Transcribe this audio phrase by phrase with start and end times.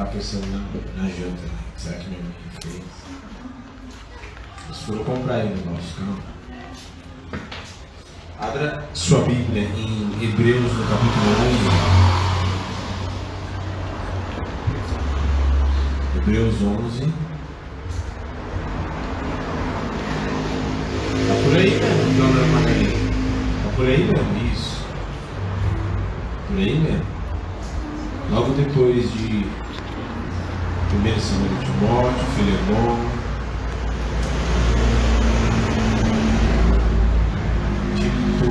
[0.00, 0.58] estava pensando na,
[1.02, 1.58] na janta, né?
[1.76, 2.82] Será que minha mãe fez?
[4.66, 6.22] Eles foram comprar aí no nosso campo.
[8.38, 11.26] Abra sua Bíblia em Hebreus, no capítulo
[16.14, 16.18] 11.
[16.18, 17.12] Hebreus 11.
[21.28, 22.98] Tá por aí mesmo, dona Margarida?
[23.64, 24.86] Tá por aí mesmo, isso.
[26.48, 27.06] Por aí mesmo.
[28.30, 29.60] Logo depois de
[30.92, 32.98] 1 Samuel de Timóteo, Filemão,
[37.94, 38.50] Tito.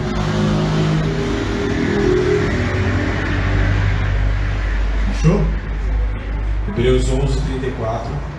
[5.10, 5.42] Achou?
[6.70, 8.39] Hebreus 11, 34.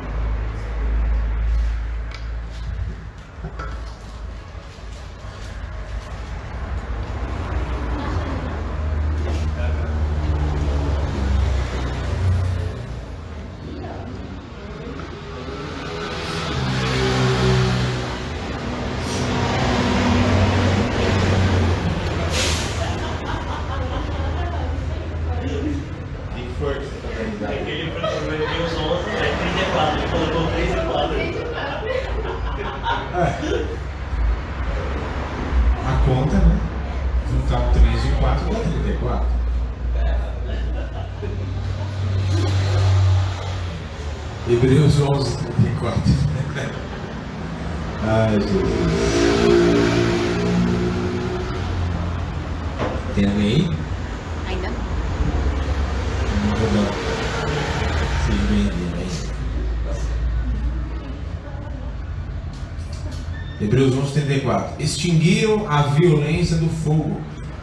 [63.60, 64.82] Hebreus 11, 34.
[64.82, 67.20] Extinguiram a violência do fogo.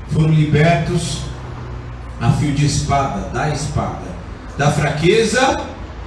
[0.10, 1.22] Foram libertos
[2.22, 4.06] a fio de espada, da espada.
[4.58, 5.58] Da fraqueza,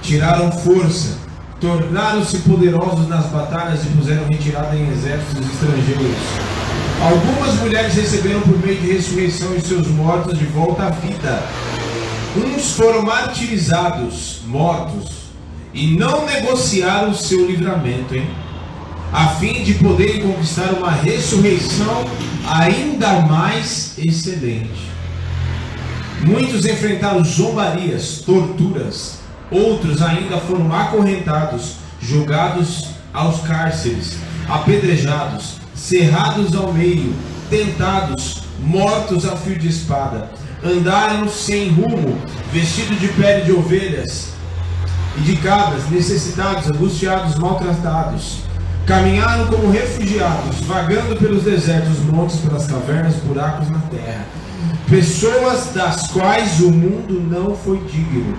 [0.01, 1.17] tiraram força.
[1.59, 6.17] Tornaram-se poderosos nas batalhas e puseram retirada em exércitos estrangeiros.
[7.01, 11.43] Algumas mulheres receberam por meio de ressurreição os seus mortos de volta à vida.
[12.37, 15.21] Uns foram martirizados, mortos,
[15.73, 18.27] e não negociaram o seu livramento, hein?
[19.13, 22.05] A fim de poderem conquistar uma ressurreição
[22.47, 24.89] ainda mais excelente.
[26.21, 29.17] Muitos enfrentaram zombarias, torturas,
[29.51, 34.17] outros ainda foram acorrentados, jogados aos cárceres,
[34.47, 37.13] apedrejados, cerrados ao meio,
[37.49, 40.31] tentados, mortos a fio de espada.
[40.63, 42.17] Andaram sem rumo,
[42.53, 44.29] vestidos de pele de ovelhas
[45.17, 48.50] e de cabras, necessitados, angustiados, maltratados.
[48.85, 54.25] Caminharam como refugiados, vagando pelos desertos, montes, pelas cavernas, buracos na terra.
[54.89, 58.35] Pessoas das quais o mundo não foi digno.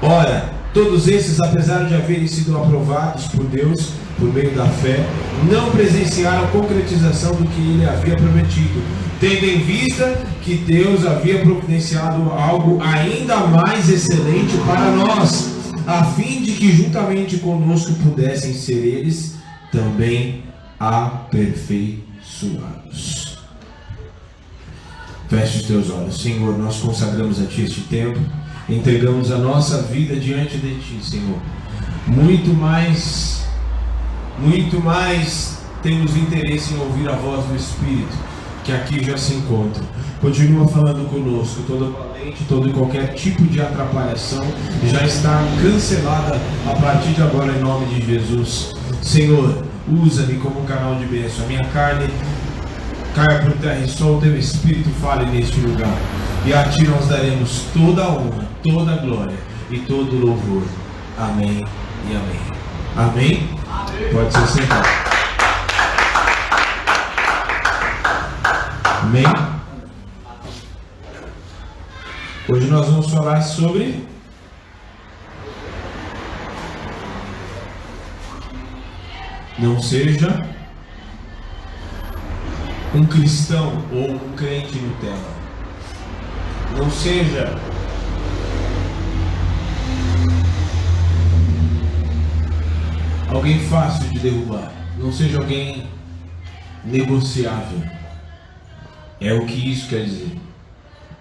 [0.00, 5.04] Ora, todos esses, apesar de haverem sido aprovados por Deus por meio da fé,
[5.50, 8.82] não presenciaram a concretização do que ele havia prometido,
[9.20, 15.53] tendo em vista que Deus havia providenciado algo ainda mais excelente para nós,
[15.86, 19.36] a fim de que juntamente conosco pudessem ser eles
[19.70, 20.42] também
[20.78, 23.38] aperfeiçoados.
[25.28, 26.58] Feche os teus olhos, Senhor.
[26.58, 28.18] Nós consagramos a Ti este tempo,
[28.68, 31.38] entregamos a nossa vida diante de Ti, Senhor.
[32.06, 33.46] Muito mais,
[34.38, 38.14] muito mais temos interesse em ouvir a voz do Espírito,
[38.64, 39.82] que aqui já se encontra.
[40.20, 44.44] Continua falando conosco, todo valente, todo e qualquer tipo de atrapalhação
[44.84, 48.72] já está cancelada a partir de agora em nome de Jesus.
[49.02, 51.44] Senhor, usa-me como um canal de bênção.
[51.44, 52.08] A minha carne
[53.14, 55.96] caia por terra e só o teu Espírito fale neste lugar.
[56.46, 59.36] E a ti nós daremos toda a honra, toda a glória
[59.70, 60.62] e todo o louvor.
[61.18, 61.62] Amém
[62.10, 62.40] e amém.
[62.96, 63.48] Amém?
[64.12, 65.13] Pode ser sentado.
[69.14, 69.26] Amém?
[72.48, 74.04] Hoje nós vamos falar sobre
[79.56, 80.44] não seja
[82.92, 85.34] um cristão ou um crente Nutella.
[86.76, 87.56] Não seja
[93.28, 94.72] alguém fácil de derrubar.
[94.98, 95.86] Não seja alguém
[96.84, 98.03] negociável.
[99.24, 100.36] É o que isso quer dizer.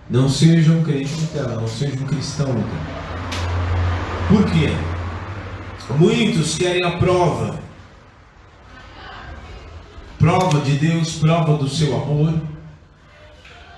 [0.10, 3.04] Não seja um crente Nutella, não seja um cristão Nutella.
[4.28, 4.70] Por quê?
[5.98, 7.64] Muitos querem a prova
[10.24, 12.34] prova de Deus, prova do seu amor,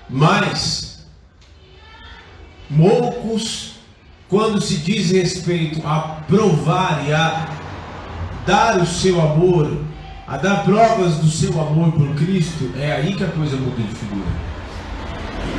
[0.08, 1.04] mas
[2.76, 3.74] poucos
[4.28, 7.48] quando se diz respeito a provar e a
[8.46, 9.85] dar o seu amor,
[10.26, 13.94] a dar provas do seu amor por Cristo, é aí que a coisa muda de
[13.94, 14.26] figura.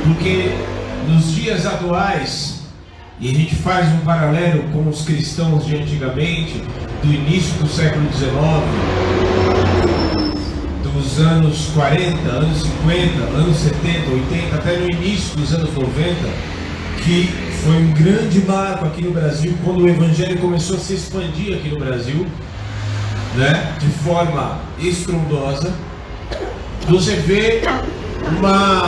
[0.04, 0.52] Porque
[1.08, 2.64] nos dias atuais,
[3.18, 6.62] e a gente faz um paralelo com os cristãos de antigamente,
[7.02, 8.28] do início do século XIX,
[10.82, 16.14] dos anos 40, anos 50, anos 70, 80, até no início dos anos 90,
[17.02, 17.28] que
[17.62, 21.70] foi um grande marco aqui no Brasil, quando o Evangelho começou a se expandir aqui
[21.70, 22.26] no Brasil,
[23.34, 25.72] né, de forma estrondosa.
[26.88, 27.62] Você vê
[28.38, 28.86] uma,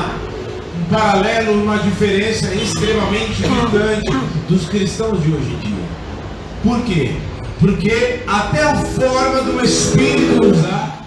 [0.78, 4.10] um paralelo, uma diferença extremamente gritante
[4.48, 5.84] dos cristãos de hoje em dia.
[6.62, 7.16] Por quê?
[7.58, 11.06] Porque até a forma do Espírito usar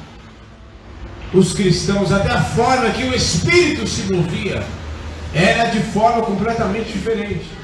[1.33, 4.63] os cristãos, até a forma que o Espírito se movia,
[5.33, 7.62] era de forma completamente diferente.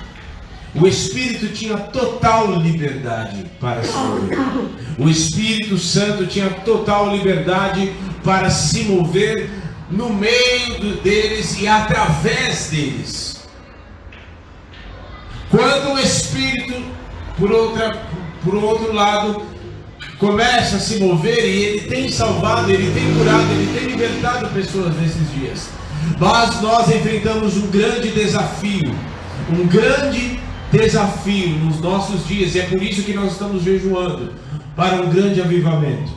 [0.76, 4.38] O Espírito tinha total liberdade para se mover.
[4.98, 7.92] O Espírito Santo tinha total liberdade
[8.24, 9.50] para se mover
[9.90, 13.40] no meio deles e através deles.
[15.50, 16.84] Quando o Espírito,
[17.38, 18.04] por, outra,
[18.44, 19.42] por outro lado,
[20.20, 24.96] começa a se mover e ele tem salvado, ele tem curado, ele tem libertado pessoas
[24.98, 25.70] nesses dias.
[26.20, 28.94] Mas nós enfrentamos um grande desafio,
[29.50, 30.40] um grande
[30.72, 34.34] desafio nos nossos dias, e é por isso que nós estamos jejuando
[34.76, 36.12] para um grande avivamento.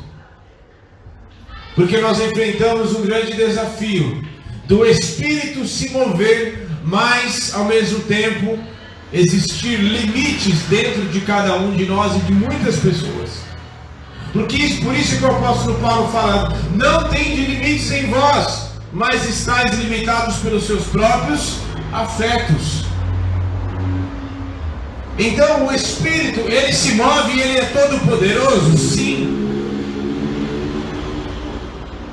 [1.74, 4.22] Porque nós enfrentamos um grande desafio
[4.66, 8.58] do Espírito se mover, mas ao mesmo tempo
[9.12, 13.42] existir limites dentro de cada um de nós e de muitas pessoas.
[14.32, 19.28] Porque por isso que o apóstolo Paulo fala: não tem de limites em vós, mas
[19.28, 21.58] estáis limitados pelos seus próprios
[21.92, 22.81] afetos.
[25.18, 29.38] Então o Espírito, ele se move e ele é todo poderoso, sim.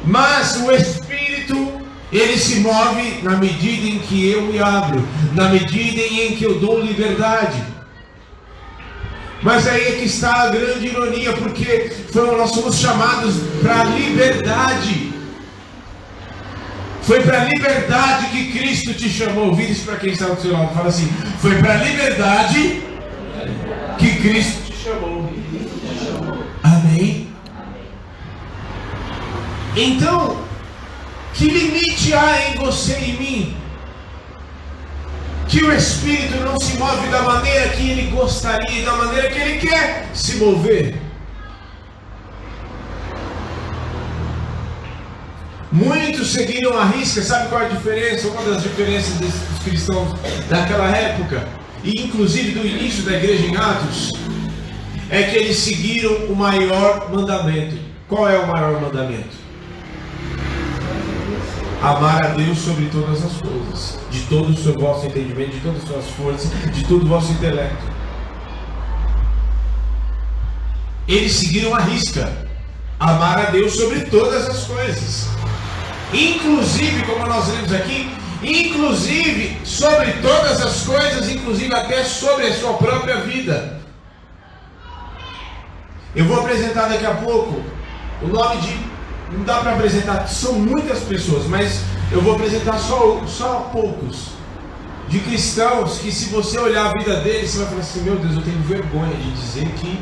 [0.05, 1.81] Mas o Espírito,
[2.11, 6.59] ele se move na medida em que eu me abro, na medida em que eu
[6.59, 7.63] dou liberdade.
[9.41, 15.13] Mas aí é que está a grande ironia, porque nós somos chamados para liberdade.
[17.03, 19.55] Foi para a liberdade que Cristo te chamou.
[19.55, 20.75] Vira isso para quem está do seu lado.
[20.75, 21.09] Fala assim:
[21.39, 22.88] Foi para a liberdade
[24.19, 25.29] que Cristo te chamou.
[26.63, 27.27] Amém?
[29.75, 30.37] Então,
[31.33, 33.57] que limite há em você e em mim?
[35.47, 39.59] Que o Espírito não se move da maneira que ele gostaria, da maneira que ele
[39.59, 40.95] quer se mover.
[45.71, 48.27] Muitos seguiram a risca, sabe qual é a diferença?
[48.27, 49.33] Uma das diferenças dos
[49.63, 50.19] cristãos
[50.49, 51.47] daquela época,
[51.83, 54.11] e inclusive do início da igreja em Atos,
[55.09, 57.77] é que eles seguiram o maior mandamento.
[58.07, 59.37] Qual é o maior mandamento?
[61.81, 65.81] Amar a Deus sobre todas as coisas, de todo o seu vosso entendimento, de todas
[65.81, 67.83] as suas forças, de todo o vosso intelecto.
[71.07, 72.47] Eles seguiram a risca.
[72.99, 75.29] Amar a Deus sobre todas as coisas.
[76.13, 82.73] Inclusive, como nós lemos aqui, inclusive sobre todas as coisas, inclusive até sobre a sua
[82.73, 83.79] própria vida.
[86.15, 87.61] Eu vou apresentar daqui a pouco
[88.21, 88.89] o nome de.
[89.31, 91.81] Não dá para apresentar, são muitas pessoas, mas
[92.11, 94.29] eu vou apresentar só, só poucos.
[95.07, 98.35] De cristãos que, se você olhar a vida deles, você vai falar assim: Meu Deus,
[98.35, 99.99] eu tenho vergonha de dizer que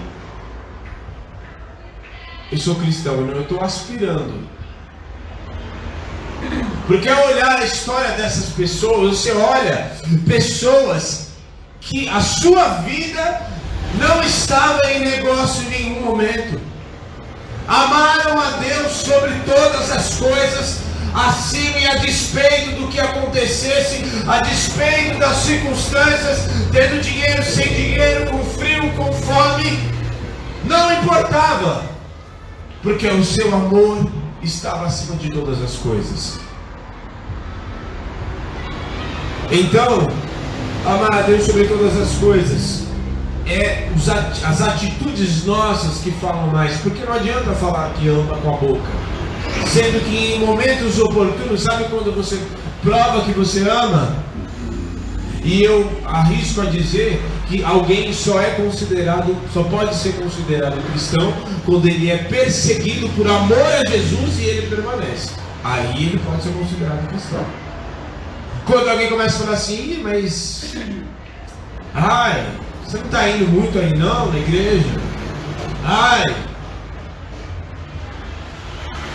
[2.52, 4.48] eu sou cristão, eu estou aspirando.
[6.88, 9.92] Porque ao olhar a história dessas pessoas, você olha
[10.26, 11.28] pessoas
[11.82, 13.42] que a sua vida
[14.00, 16.62] não estava em negócio em nenhum momento.
[17.68, 20.78] Amaram a Deus sobre todas as coisas,
[21.14, 28.32] acima e a despeito do que acontecesse, a despeito das circunstâncias, tendo dinheiro, sem dinheiro,
[28.32, 29.78] com frio, com fome,
[30.64, 31.84] não importava,
[32.82, 34.10] porque o seu amor
[34.42, 36.48] estava acima de todas as coisas.
[39.52, 40.08] Então,
[40.86, 42.84] amar a Deus sobre todas as coisas
[43.46, 43.88] é
[44.44, 48.90] as atitudes nossas que falam mais, porque não adianta falar que ama com a boca,
[49.68, 52.38] sendo que em momentos oportunos, sabe quando você
[52.84, 54.18] prova que você ama?
[55.44, 61.34] E eu arrisco a dizer que alguém só é considerado, só pode ser considerado cristão
[61.66, 65.32] quando ele é perseguido por amor a Jesus e ele permanece.
[65.64, 67.67] Aí ele pode ser considerado cristão.
[68.68, 70.76] Quando alguém começa a falar assim, mas.
[71.96, 72.46] Ai,
[72.84, 74.90] você não está indo muito aí não na igreja?
[75.86, 76.24] Ai!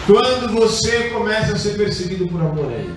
[0.07, 2.97] Quando você começa a ser perseguido por amor a Ele.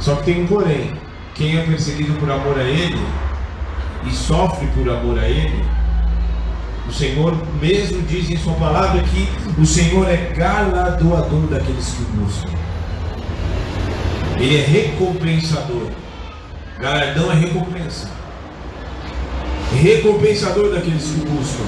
[0.00, 0.98] Só que tem um porém.
[1.34, 2.98] Quem é perseguido por amor a Ele
[4.06, 5.64] e sofre por amor a Ele,
[6.88, 9.28] o Senhor mesmo diz em Sua palavra que
[9.60, 12.65] o Senhor é galardoador daqueles que buscam.
[14.38, 15.90] Ele é recompensador.
[16.78, 18.08] Galardão é recompensa.
[19.72, 21.64] Recompensador daqueles que buscam.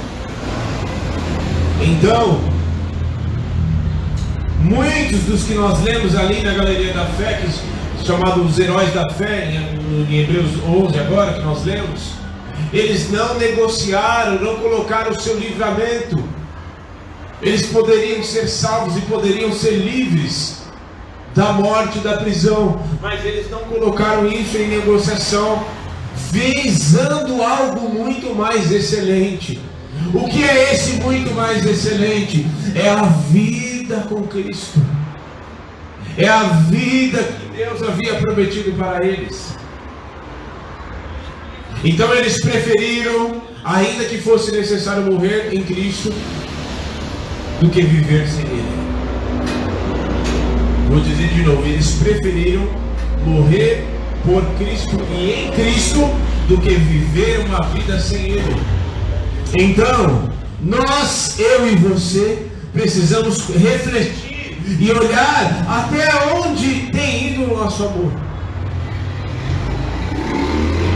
[1.81, 2.41] Então,
[4.61, 9.09] muitos dos que nós lemos ali na Galeria da Fé, que chamados os heróis da
[9.11, 12.13] fé, em, em Hebreus 11 agora, que nós lemos,
[12.73, 16.23] eles não negociaram, não colocaram o seu livramento.
[17.41, 20.58] Eles poderiam ser salvos e poderiam ser livres
[21.39, 25.65] da morte, da prisão, mas eles não colocaram isso em negociação,
[26.33, 29.61] visando algo muito mais excelente.
[30.13, 32.45] O que é esse muito mais excelente?
[32.75, 34.83] É a vida com Cristo.
[36.17, 39.55] É a vida que Deus havia prometido para eles.
[41.85, 46.13] Então eles preferiram, ainda que fosse necessário morrer em Cristo,
[47.61, 48.78] do que viver sem Ele.
[50.89, 52.67] Vou dizer de novo, eles preferiram
[53.27, 53.85] morrer
[54.25, 56.01] por Cristo e em Cristo
[56.49, 58.57] do que viver uma vida sem Ele.
[59.55, 60.31] Então,
[60.63, 68.13] nós, eu e você, precisamos refletir e olhar até onde tem ido o nosso amor.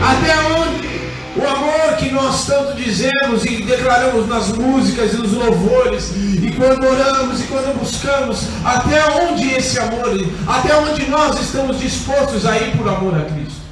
[0.01, 0.92] Até onde
[1.35, 6.85] o amor que nós tanto dizemos e declaramos nas músicas e nos louvores, e quando
[6.85, 10.15] oramos e quando buscamos, até onde esse amor,
[10.47, 13.63] até onde nós estamos dispostos a ir por amor a Cristo.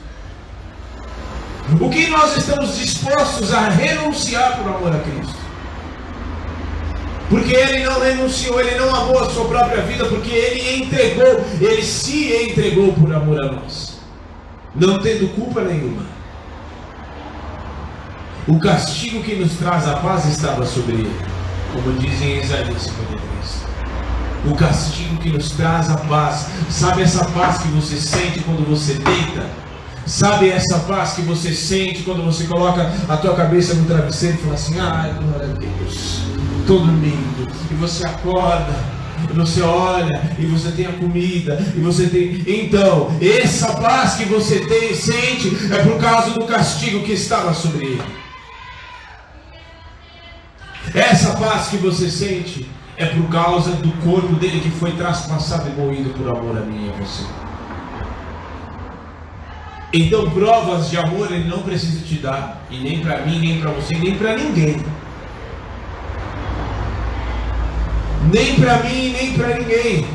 [1.80, 5.40] O que nós estamos dispostos a renunciar por amor a Cristo.
[7.30, 11.84] Porque ele não renunciou, ele não amou a sua própria vida, porque ele entregou, ele
[11.84, 14.00] se entregou por amor a nós,
[14.76, 16.21] não tendo culpa nenhuma.
[18.48, 21.16] O castigo que nos traz a paz estava sobre ele,
[21.72, 23.22] como dizem em Isaías 53.
[24.46, 28.96] O castigo que nos traz a paz, sabe essa paz que você sente quando você
[28.96, 29.46] deita?
[30.08, 34.42] Sabe essa paz que você sente quando você coloca a tua cabeça no travesseiro e
[34.42, 36.24] fala assim: ai, glória a Deus,
[36.62, 38.76] estou dormindo, e você acorda,
[39.30, 42.42] e você olha, e você tem a comida, e você tem.
[42.48, 47.86] Então, essa paz que você tem, sente, é por causa do castigo que estava sobre
[47.86, 48.22] ele.
[50.94, 55.74] Essa paz que você sente é por causa do corpo dele que foi traspassado e
[55.74, 57.24] moído por amor a mim e a você.
[59.94, 63.72] Então, provas de amor ele não precisa te dar, e nem para mim, nem para
[63.72, 64.78] você, nem para ninguém.
[68.32, 70.06] Nem para mim, nem para ninguém.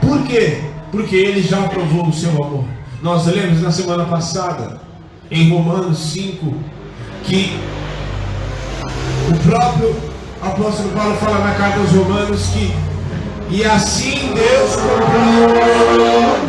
[0.00, 0.62] Por quê?
[0.92, 2.64] Porque ele já provou o seu amor.
[3.02, 4.80] Nós lemos na semana passada,
[5.30, 6.54] em Romanos 5,
[7.24, 7.58] que
[9.28, 9.96] o próprio
[10.40, 12.74] apóstolo Paulo fala na carta aos Romanos que
[13.50, 16.48] e assim Deus comprova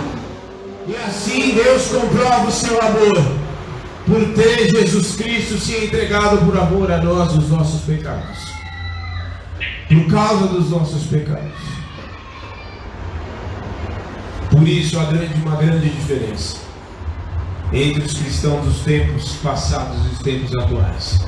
[0.87, 3.39] e assim Deus comprova o seu amor
[4.05, 8.49] por ter Jesus Cristo se entregado por amor a nós os nossos pecados
[9.89, 11.51] por causa dos nossos pecados.
[14.51, 16.68] Por isso há grande, uma grande diferença
[17.71, 21.19] entre os cristãos dos tempos passados e os tempos atuais.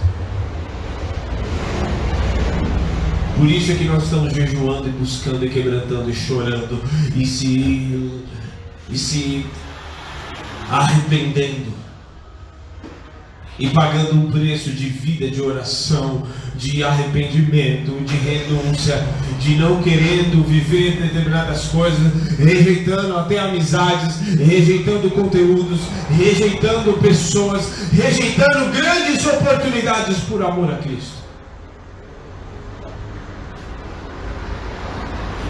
[3.37, 6.81] Por isso é que nós estamos jejuando e buscando e quebrantando e chorando
[7.15, 8.21] e se,
[8.89, 9.45] e se
[10.69, 11.73] arrependendo
[13.57, 16.23] e pagando um preço de vida, de oração,
[16.61, 19.03] de arrependimento, de renúncia,
[19.39, 25.79] de não querendo viver determinadas coisas, rejeitando até amizades, rejeitando conteúdos,
[26.15, 31.19] rejeitando pessoas, rejeitando grandes oportunidades por amor a Cristo.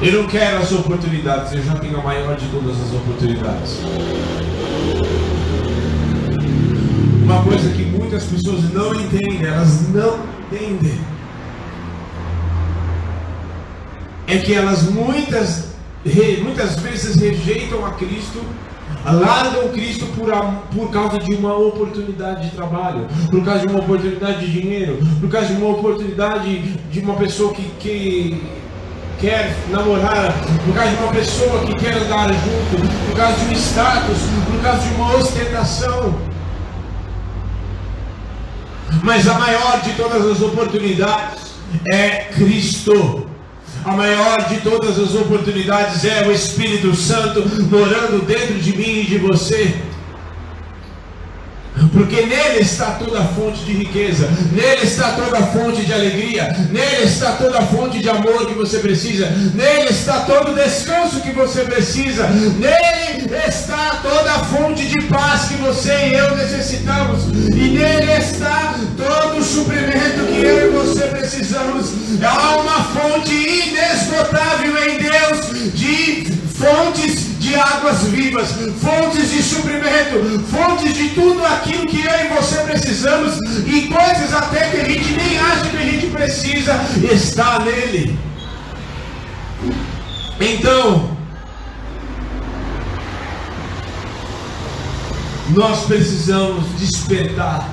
[0.02, 3.80] Eu não quero as oportunidades, eu já tenho a maior de todas as oportunidades
[7.32, 10.20] uma coisa que muitas pessoas não entendem, elas não
[10.52, 11.00] entendem.
[14.28, 15.70] É que elas muitas,
[16.44, 18.42] muitas vezes rejeitam a Cristo,
[19.06, 20.30] largam Cristo por,
[20.76, 25.30] por causa de uma oportunidade de trabalho, por causa de uma oportunidade de dinheiro, por
[25.30, 26.60] causa de uma oportunidade
[26.92, 28.44] de uma pessoa que, que
[29.22, 30.34] quer namorar,
[30.66, 34.18] por causa de uma pessoa que quer andar junto, por causa de um status,
[34.52, 36.31] por causa de uma ostentação.
[39.04, 41.40] Mas a maior de todas as oportunidades
[41.92, 43.28] é Cristo.
[43.84, 49.06] A maior de todas as oportunidades é o Espírito Santo morando dentro de mim e
[49.06, 49.76] de você.
[51.92, 56.56] Porque nele está toda a fonte de riqueza, nele está toda a fonte de alegria,
[56.72, 61.20] nele está toda a fonte de amor que você precisa, nele está todo o descanso
[61.20, 67.26] que você precisa, nele está toda a fonte de paz que você e eu necessitamos,
[67.54, 71.92] e nele está todo o suprimento que eu e você precisamos.
[72.24, 80.94] Há uma fonte inesgotável em Deus de fontes de águas vivas, fontes de suprimento, fontes
[80.94, 85.38] de tudo aquilo que eu e você precisamos e coisas até que a gente nem
[85.38, 86.80] acha que a gente precisa,
[87.12, 88.18] está nele.
[90.40, 91.18] Então,
[95.50, 97.68] nós precisamos despertar.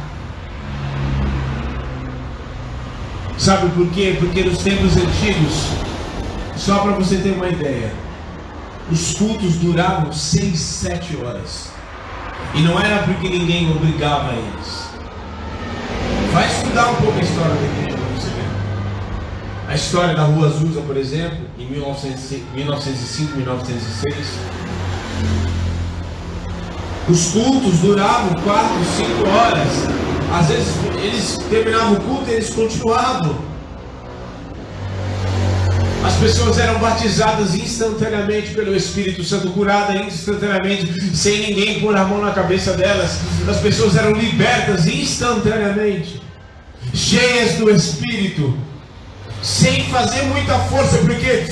[3.39, 4.17] Sabe por quê?
[4.19, 5.69] Porque nos tempos antigos,
[6.57, 8.08] só para você ter uma ideia,
[8.91, 11.69] os cultos duravam seis, sete horas.
[12.55, 14.89] E não era porque ninguém obrigava eles.
[16.33, 19.69] Vai estudar um pouco a história da igreja para você ver.
[19.69, 24.27] A história da Rua Azusa, por exemplo, em 1905, 1906.
[27.09, 29.89] Os cultos duravam quatro, cinco horas.
[30.33, 33.48] Às vezes eles terminavam o culto e eles continuavam.
[36.05, 42.21] As pessoas eram batizadas instantaneamente pelo Espírito Santo, curadas instantaneamente, sem ninguém pôr a mão
[42.23, 43.19] na cabeça delas.
[43.49, 46.23] As pessoas eram libertas instantaneamente,
[46.95, 48.57] cheias do Espírito,
[49.43, 51.47] sem fazer muita força, porque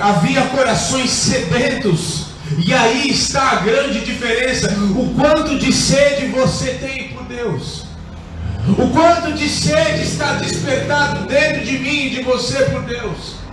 [0.00, 2.26] havia corações sedentos.
[2.66, 7.84] E aí está a grande diferença: o quanto de sede você tem por Deus.
[8.66, 13.43] O quanto de sede está despertado dentro de mim e de você por Deus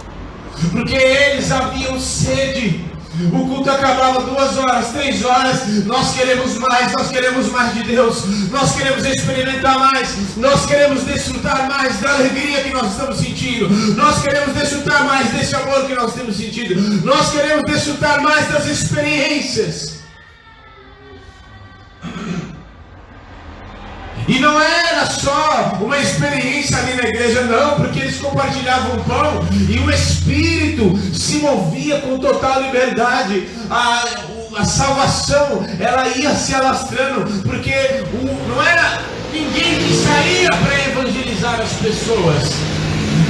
[0.69, 2.91] porque eles haviam sede.
[3.31, 5.67] O culto acabava duas horas, três horas.
[5.85, 8.23] Nós queremos mais, nós queremos mais de Deus.
[8.49, 10.37] Nós queremos experimentar mais.
[10.37, 13.69] Nós queremos desfrutar mais da alegria que nós estamos sentindo.
[13.95, 16.79] Nós queremos desfrutar mais desse amor que nós temos sentido.
[17.05, 20.01] Nós queremos desfrutar mais das experiências.
[24.27, 29.47] E não era só uma experiência ali na igreja, não, porque eles compartilhavam o pão
[29.67, 33.47] e o Espírito se movia com total liberdade.
[33.69, 34.05] A,
[34.57, 37.73] a salvação ela ia se alastrando, porque
[38.13, 42.51] o, não era ninguém que saía para evangelizar as pessoas.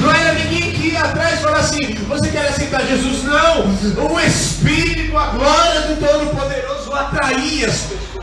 [0.02, 3.24] Não era ninguém que ia atrás e falar assim: você quer aceitar Jesus?
[3.24, 4.12] Não.
[4.12, 8.21] O Espírito, a glória do Todo-Poderoso atraía as pessoas.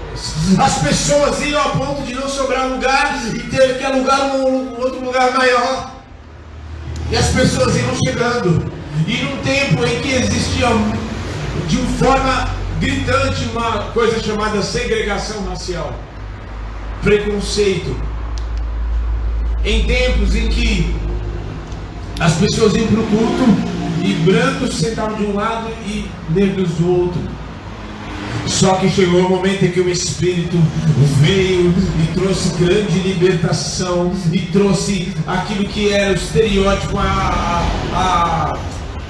[0.59, 5.05] As pessoas iam a ponto de não sobrar lugar e ter que alugar um, outro
[5.05, 5.93] lugar maior.
[7.11, 8.73] E as pessoas iam chegando.
[9.07, 10.67] E num tempo em que existia
[11.69, 12.49] de uma forma
[12.81, 15.93] gritante uma coisa chamada segregação racial,
[17.03, 17.97] preconceito.
[19.65, 20.97] Em tempos em que
[22.19, 27.03] as pessoas iam para o culto e brancos sentavam de um lado e negros do
[27.03, 27.38] outro.
[28.47, 30.57] Só que chegou o momento em que o Espírito
[31.21, 37.63] veio e trouxe grande libertação e trouxe aquilo que era o estereótipo, a,
[37.93, 38.59] a,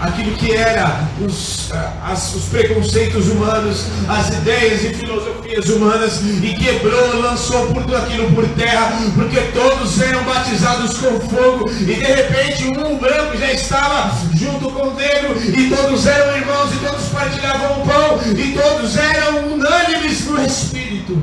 [0.00, 1.70] aquilo que era os,
[2.04, 8.48] as, os preconceitos humanos, as ideias e filosofias humanas e quebrou, lançou tudo aquilo por
[8.50, 14.70] terra, porque todos eram batizados com fogo e de repente um branco já estava junto
[14.70, 19.52] com o negro e todos eram irmãos e todos partilhavam o pão e todos eram
[19.54, 21.22] unânimes no Espírito.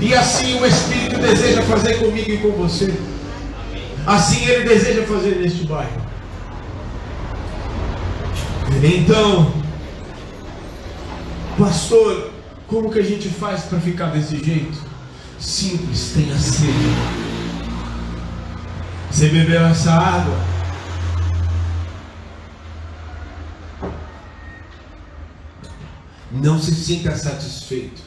[0.00, 2.94] E assim o Espírito deseja fazer comigo e com você.
[4.06, 6.01] Assim ele deseja fazer neste bairro.
[8.80, 9.52] Então,
[11.58, 12.32] pastor,
[12.66, 14.78] como que a gente faz para ficar desse jeito?
[15.38, 16.72] Simples, tenha sede.
[19.10, 20.34] Você bebeu essa água?
[26.32, 28.00] Não se sinta satisfeito.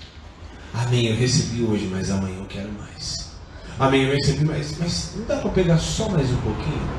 [0.73, 3.31] Amém, eu recebi hoje, mas amanhã eu quero mais.
[3.79, 6.89] Amém, eu recebi mais, mas não dá para pegar só mais um pouquinho?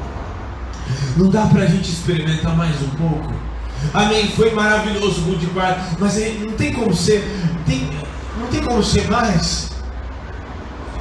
[1.17, 3.56] Não dá para a gente experimentar mais um pouco?
[3.93, 4.29] Amém.
[4.31, 7.25] Foi maravilhoso o de quarto, mas não tem como ser,
[7.67, 7.89] tem,
[8.39, 9.71] não tem como ser mais.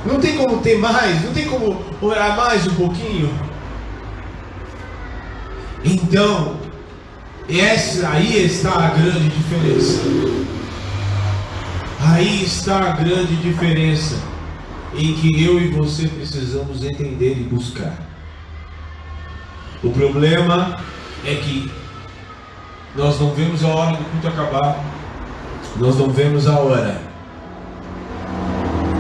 [0.05, 3.33] Não tem como ter mais, não tem como orar mais um pouquinho.
[5.83, 6.57] Então,
[7.47, 10.01] Essa aí está a grande diferença.
[12.01, 14.15] Aí está a grande diferença
[14.95, 17.95] em que eu e você precisamos entender e buscar.
[19.83, 20.79] O problema
[21.23, 21.71] é que
[22.95, 24.83] nós não vemos a hora do culto acabar,
[25.77, 27.01] nós não vemos a hora.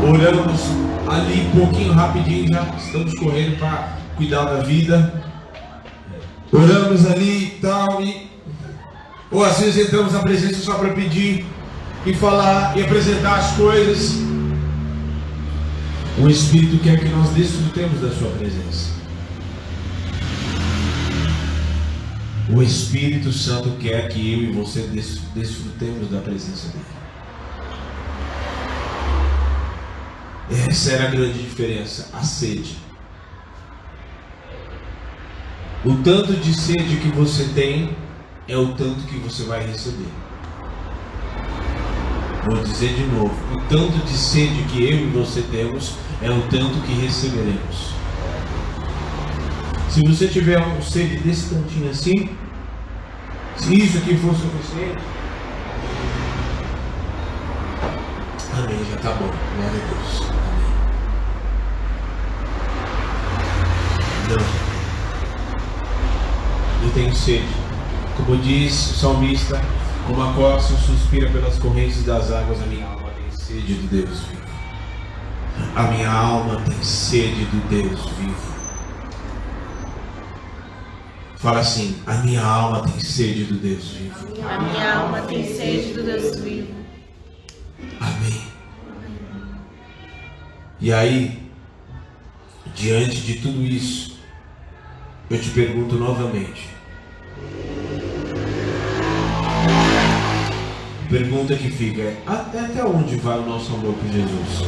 [0.03, 0.61] Oramos
[1.07, 5.23] ali um pouquinho rapidinho, já estamos correndo para cuidar da vida.
[6.51, 8.29] Oramos ali e tal, e
[9.31, 11.45] ou às vezes entramos na presença só para pedir
[12.05, 14.19] e falar e apresentar as coisas.
[16.17, 18.91] O Espírito quer que nós desfrutemos da Sua presença.
[22.47, 24.81] O Espírito Santo quer que eu e você
[25.33, 26.85] desfrutemos da presença dele.
[30.69, 32.77] Essa era a grande diferença, a sede.
[35.83, 37.95] O tanto de sede que você tem
[38.47, 40.09] é o tanto que você vai receber.
[42.45, 46.41] Vou dizer de novo: o tanto de sede que eu e você temos é o
[46.43, 48.04] tanto que receberemos.
[49.95, 52.29] Se você tiver um sede desse tantinho assim,
[53.55, 55.01] se isso aqui for suficiente,
[58.57, 60.21] amém, já está bom, glória a Deus.
[60.27, 60.73] Amém.
[64.27, 64.43] Não.
[66.83, 67.47] Eu tenho sede.
[68.17, 69.61] Como diz o salmista,
[70.07, 74.19] como a costa suspira pelas correntes das águas, a minha alma tem sede de Deus
[74.25, 74.43] vivo.
[75.73, 78.54] A minha alma tem sede do Deus vivo.
[81.37, 84.43] Fala assim: a minha alma tem sede do Deus vivo.
[84.47, 86.73] A minha alma tem sede do Deus vivo.
[87.99, 88.41] Amém.
[90.79, 91.49] E aí,
[92.75, 94.17] diante de tudo isso,
[95.29, 96.69] eu te pergunto novamente:
[101.09, 104.65] pergunta que fica é: até, até onde vai o nosso amor por Jesus?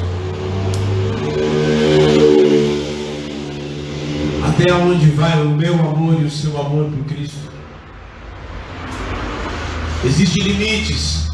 [4.50, 7.52] Até onde vai o meu amor e o seu amor por Cristo?
[10.06, 11.28] Existem limites.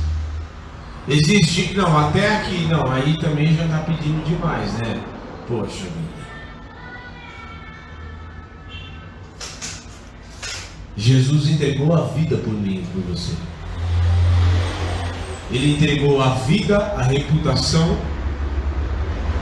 [1.08, 1.74] Existe.
[1.76, 2.92] Não, até aqui não.
[2.92, 5.02] Aí também já está pedindo demais, né?
[5.48, 6.14] Poxa vida.
[10.96, 13.34] Jesus entregou a vida por mim e por você.
[15.52, 17.98] Ele entregou a vida, a reputação,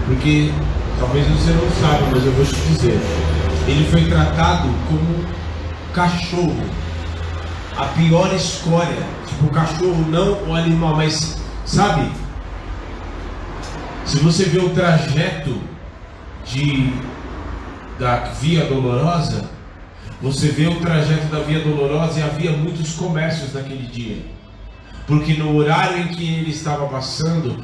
[0.07, 0.51] porque
[0.99, 2.99] talvez você não saiba, mas eu vou te dizer.
[3.67, 5.25] Ele foi tratado como
[5.93, 6.65] cachorro,
[7.77, 9.05] a pior escória.
[9.27, 12.11] Tipo, cachorro não o animal, mas sabe?
[14.05, 15.61] Se você vê o trajeto
[16.45, 16.93] de
[17.99, 19.47] da Via Dolorosa,
[20.21, 24.25] você vê o trajeto da Via Dolorosa e havia muitos comércios naquele dia.
[25.05, 27.63] Porque no horário em que ele estava passando,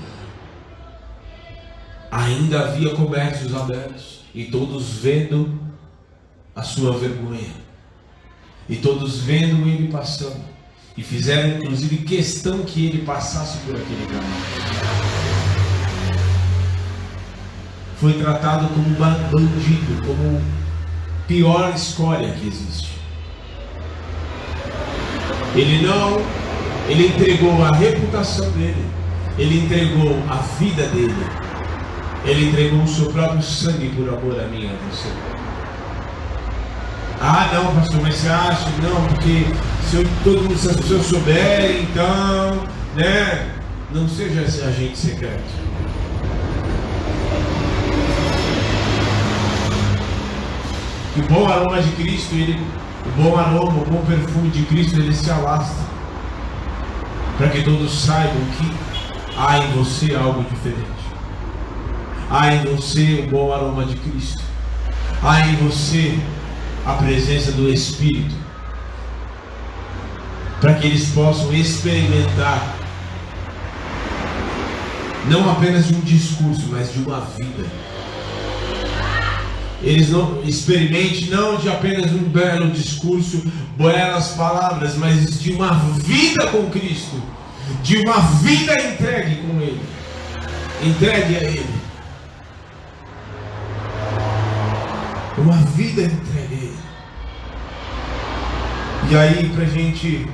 [2.12, 5.67] ainda havia comércios abertos e todos vendo
[6.58, 7.54] a sua vergonha.
[8.68, 10.44] E todos vendo ele passando.
[10.98, 14.58] E fizeram inclusive questão que ele passasse por aquele caminho.
[17.98, 20.42] Foi tratado como bandido, como
[21.28, 22.98] pior escolha que existe.
[25.56, 26.18] Ele não,
[26.90, 28.86] ele entregou a reputação dele,
[29.38, 31.16] ele entregou a vida dele,
[32.26, 35.37] ele entregou o seu próprio sangue por amor a mim e a você.
[37.20, 38.70] Ah, não, pastor, mas você acha?
[38.82, 39.48] Não, porque
[39.90, 42.64] se eu, todo mundo, se as pessoas souberem, então,
[42.96, 43.54] né?
[43.92, 45.68] Não seja esse agente secreto.
[51.18, 52.62] O bom aroma de Cristo, ele,
[53.06, 55.88] o bom aroma, o bom perfume de Cristo, ele se alastra.
[57.38, 58.72] Para que todos saibam que
[59.36, 60.82] há em você algo diferente.
[62.30, 64.44] Há em você o bom aroma de Cristo.
[65.24, 66.20] Há em você
[66.88, 68.34] a presença do Espírito.
[70.60, 72.76] Para que eles possam experimentar
[75.30, 77.66] não apenas de um discurso, mas de uma vida
[79.82, 83.44] eles não experimente não de apenas um belo discurso,
[83.78, 87.22] belas palavras, mas de uma vida com Cristo,
[87.84, 89.82] de uma vida entregue com Ele,
[90.84, 91.66] entregue a Ele,
[95.38, 96.37] uma vida entregue.
[99.10, 100.28] E aí, para gente,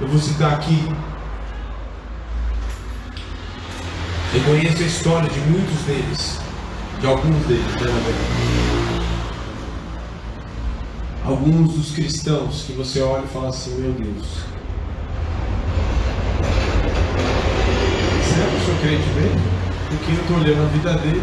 [0.00, 0.88] eu vou citar aqui.
[4.34, 6.40] Eu conheço a história de muitos deles,
[7.00, 8.76] de alguns deles, né, na verdade.
[11.26, 14.44] alguns dos cristãos que você olha e fala assim, meu Deus.
[18.24, 19.40] Será que eu sou crente mesmo?
[19.88, 21.22] Porque eu estou olhando a vida dele.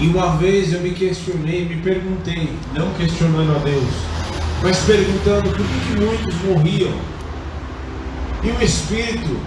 [0.00, 4.17] E uma vez eu me questionei, me perguntei, não questionando a Deus,
[4.62, 6.94] mas perguntando por que, que muitos morriam.
[8.42, 9.40] E o Espírito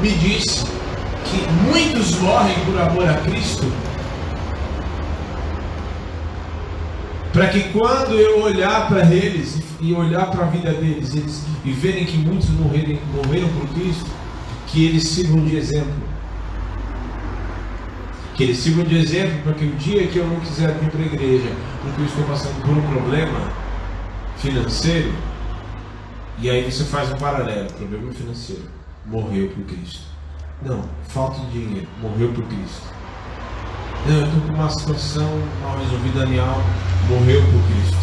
[0.00, 0.64] me disse
[1.24, 3.64] que muitos morrem por amor a Cristo,
[7.32, 11.72] para que quando eu olhar para eles e olhar para a vida deles eles, e
[11.72, 14.10] verem que muitos morreram, morreram por Cristo,
[14.66, 15.92] que eles sirvam de exemplo.
[18.34, 21.00] Que eles sirvam de exemplo para que o dia que eu não quiser vir para
[21.00, 23.52] a igreja, porque eu estou passando por um problema
[24.38, 25.12] financeiro,
[26.38, 28.62] e aí você faz um paralelo, problema financeiro,
[29.06, 30.00] morreu por Cristo.
[30.62, 32.92] Não, falta de dinheiro, morreu por Cristo.
[34.06, 36.64] Não, eu estou com uma situação mal resolvida alma,
[37.08, 38.02] morreu por Cristo.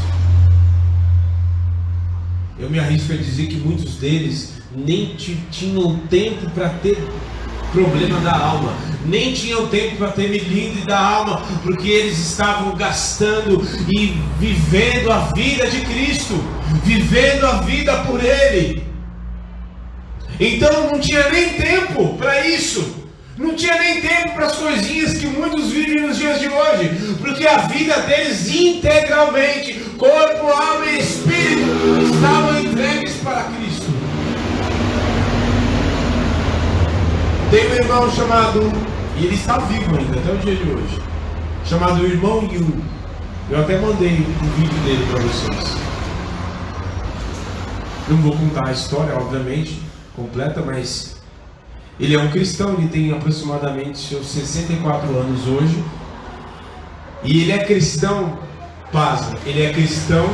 [2.60, 6.98] Eu me arrisco a dizer que muitos deles nem tinham tempo para ter
[7.72, 8.74] problema da alma,
[9.06, 15.32] nem tinham tempo para ter milindre da alma, porque eles estavam gastando e vivendo a
[15.36, 16.36] vida de Cristo,
[16.84, 18.84] vivendo a vida por Ele.
[20.40, 23.00] Então não tinha nem tempo para isso.
[23.38, 27.48] Não tinha nem tempo para as coisinhas que muitos vivem nos dias de hoje, porque
[27.48, 31.62] a vida deles integralmente, corpo, alma e espírito,
[32.14, 33.69] estavam entregues para Cristo.
[37.50, 38.62] Tem um irmão chamado,
[39.18, 41.02] e ele está vivo ainda até o dia de hoje,
[41.66, 42.78] chamado Irmão Yu.
[43.50, 45.76] Eu até mandei um vídeo dele para vocês.
[48.08, 49.82] Não vou contar a história, obviamente,
[50.16, 51.16] completa, mas
[52.00, 55.84] ele é um cristão, ele tem aproximadamente seus 64 anos hoje.
[57.24, 58.38] E ele é cristão,
[58.92, 60.30] pasma, ele é cristão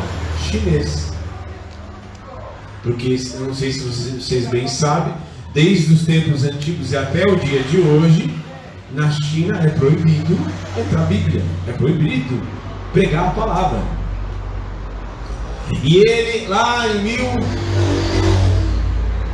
[0.49, 1.13] chinês.
[2.83, 5.13] Porque, não sei se vocês bem sabem,
[5.55, 8.29] desde os tempos antigos e até o dia de hoje,
[8.91, 10.37] na China é proibido
[10.77, 12.41] entrar a Bíblia, é proibido
[12.91, 13.79] pregar a palavra.
[15.81, 17.23] E ele, lá em mil,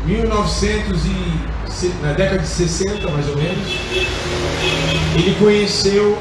[0.05, 3.67] 1900 e, na década de 60 mais ou menos,
[5.15, 6.17] ele conheceu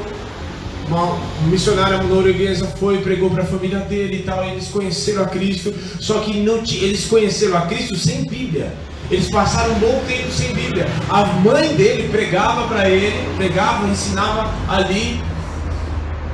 [0.87, 1.15] uma,
[1.47, 6.19] missionária norueguesa foi pregou para a família dele e tal, eles conheceram a Cristo, só
[6.21, 8.73] que não eles conheceram a Cristo sem Bíblia.
[9.11, 10.87] Eles passaram um bom tempo sem Bíblia.
[11.09, 15.21] A mãe dele pregava para ele, pregava, ensinava ali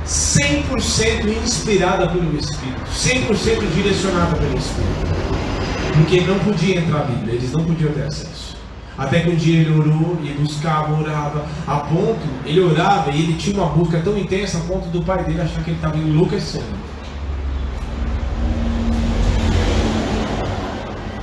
[0.06, 5.18] 100% inspirada pelo Espírito, 100% direcionada pelo Espírito
[5.98, 8.56] porque não podia entrar a Bíblia, eles não podiam ter acesso.
[8.96, 13.34] Até que um dia ele orou e buscava, orava, a ponto, ele orava e ele
[13.34, 16.64] tinha uma busca tão intensa a ponto do pai dele achar que ele estava enlouquecendo.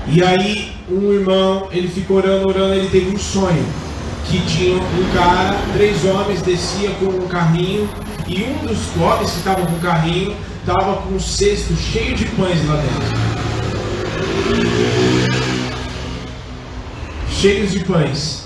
[0.07, 3.65] E aí um irmão, ele ficou orando, orando, ele teve um sonho
[4.25, 7.89] que tinha um cara, três homens descia com um carrinho
[8.27, 12.25] e um dos homens que estavam com o carrinho estava com um cesto cheio de
[12.25, 13.25] pães lá dentro
[17.45, 18.45] cheios de pães.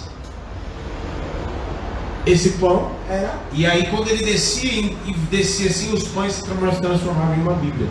[2.26, 3.40] Esse pão era.
[3.54, 7.88] E aí quando ele descia e descia assim, os pães se transformavam em uma Bíblia.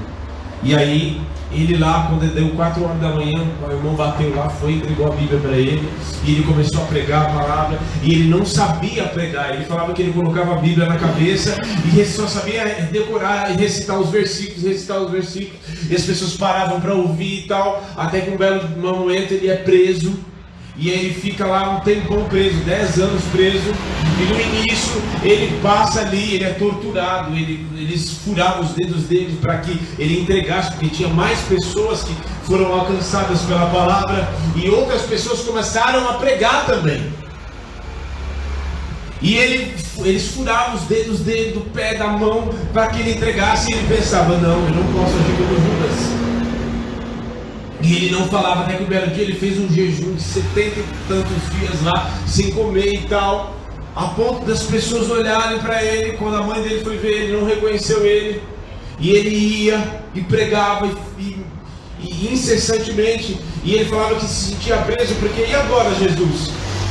[0.62, 1.20] E aí
[1.52, 5.16] ele lá, quando deu 4 horas da manhã, o irmão bateu lá, foi, entregou a
[5.16, 5.88] Bíblia para ele,
[6.24, 10.02] e ele começou a pregar a palavra, e ele não sabia pregar, ele falava que
[10.02, 11.56] ele colocava a Bíblia na cabeça,
[11.96, 15.58] e só sabia decorar e recitar os versículos, recitar os versículos,
[15.88, 19.56] e as pessoas paravam para ouvir e tal, até que um belo momento ele é
[19.56, 20.18] preso,
[20.78, 23.74] e ele fica lá um tempão preso, 10 anos preso,
[24.20, 29.36] e no início ele passa ali, ele é torturado, ele, eles furavam os dedos dele
[29.42, 32.14] para que ele entregasse, porque tinha mais pessoas que
[32.44, 37.12] foram alcançadas pela palavra, e outras pessoas começaram a pregar também.
[39.20, 43.68] E ele, eles furavam os dedos dele, do pé, da mão, para que ele entregasse,
[43.68, 46.27] e ele pensava, não, eu não posso agir como Judas.
[47.88, 50.78] E ele não falava, até que o belo dia ele fez um jejum de setenta
[50.78, 53.56] e tantos dias lá, sem comer e tal,
[53.96, 57.46] a ponto das pessoas olharem para ele, quando a mãe dele foi ver ele, não
[57.46, 58.42] reconheceu ele,
[59.00, 60.86] e ele ia e pregava
[61.18, 61.38] e,
[61.98, 66.50] e, incessantemente, e ele falava que se sentia preso, porque e agora Jesus?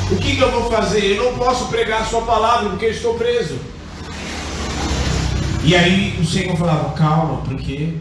[0.10, 1.16] O que, que eu vou fazer?
[1.16, 3.56] Eu não posso pregar a sua palavra porque eu estou preso.
[5.64, 7.94] E aí o Senhor falava, calma, porque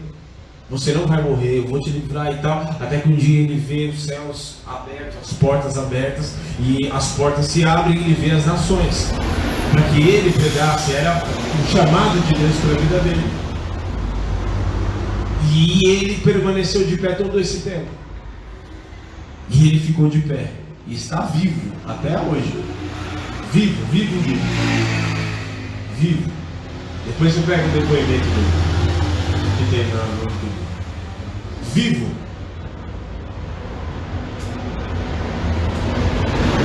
[0.69, 2.61] você não vai morrer, eu vou te livrar e tal.
[2.79, 7.45] Até que um dia ele vê os céus abertos, as portas abertas, e as portas
[7.47, 9.11] se abrem e ele vê as nações.
[9.71, 13.23] para que ele pregasse, era o chamado de Deus para a vida dele.
[15.53, 17.87] E ele permaneceu de pé todo esse tempo.
[19.49, 20.51] E ele ficou de pé.
[20.87, 22.63] E está vivo até hoje.
[23.53, 24.45] Vivo, vivo, vivo.
[25.97, 26.31] Vivo.
[27.05, 28.66] Depois eu pego o depoimento dele.
[29.57, 30.27] Que tem no.
[31.73, 32.11] Vivo.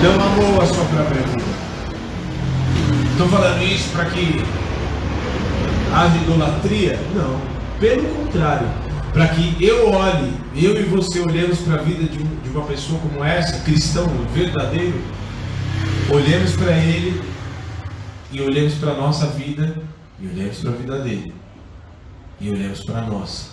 [0.02, 1.44] Não amou a sua própria vida.
[3.12, 4.42] Estou falando isso para que
[5.94, 6.98] haja idolatria?
[7.14, 7.40] Não.
[7.80, 8.68] Pelo contrário,
[9.12, 12.66] para que eu olhe, eu e você olhemos para a vida de, um, de, uma
[12.66, 15.00] pessoa como essa, cristão verdadeiro,
[16.10, 17.22] olhemos para ele
[18.30, 19.76] e olhemos para a nossa vida
[20.20, 21.41] e olhemos para a vida dele
[22.42, 23.52] e olhemos para nossa.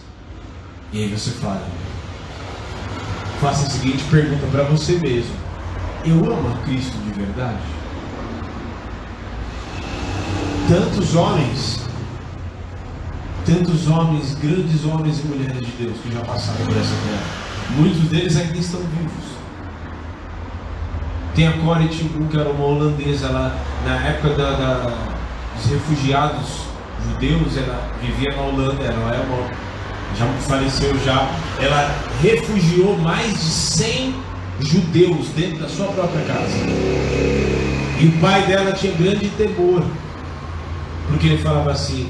[0.92, 1.64] E aí você fala,
[3.40, 5.36] faça a seguinte pergunta para você mesmo:
[6.04, 7.60] Eu amo a Cristo de verdade?
[10.68, 11.80] Tantos homens
[13.46, 17.78] tantos homens, grandes homens e mulheres de Deus que já passaram por essa terra.
[17.78, 19.40] Muitos deles ainda estão vivos.
[21.34, 24.96] Tem a Corey Timbun, que era uma holandesa lá, na época da, da,
[25.56, 26.69] dos refugiados
[27.08, 29.50] judeus, ela vivia na Holanda, ela é uma,
[30.18, 31.30] já faleceu já.
[31.60, 34.16] Ela refugiou mais de 100
[34.60, 36.58] judeus dentro da sua própria casa.
[38.00, 39.84] E o pai dela tinha grande temor,
[41.08, 42.10] porque ele falava assim: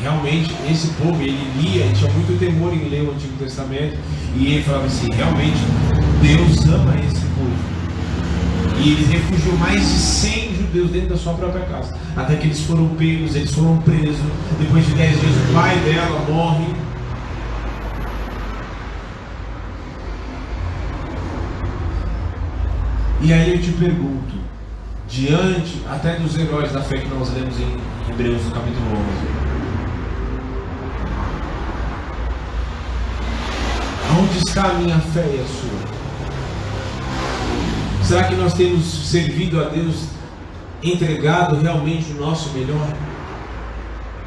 [0.00, 3.96] realmente esse povo, ele lia, ele tinha muito temor em ler o Antigo Testamento,
[4.36, 5.58] e ele falava assim, realmente
[6.20, 7.74] Deus ama esse povo.
[8.78, 11.96] E ele refugiou mais de 100 judeus dentro da sua própria casa.
[12.16, 14.26] Até que eles foram pegos, eles foram presos.
[14.58, 16.74] Depois de 10 dias, o pai dela morre.
[23.22, 24.34] E aí eu te pergunto,
[25.08, 27.78] diante até dos heróis da fé que nós lemos em
[28.10, 29.54] Hebreus no capítulo 11,
[34.20, 35.94] Onde está a minha fé e a sua?
[38.04, 40.13] Será que nós temos servido a Deus,
[40.84, 42.86] entregado realmente o nosso melhor?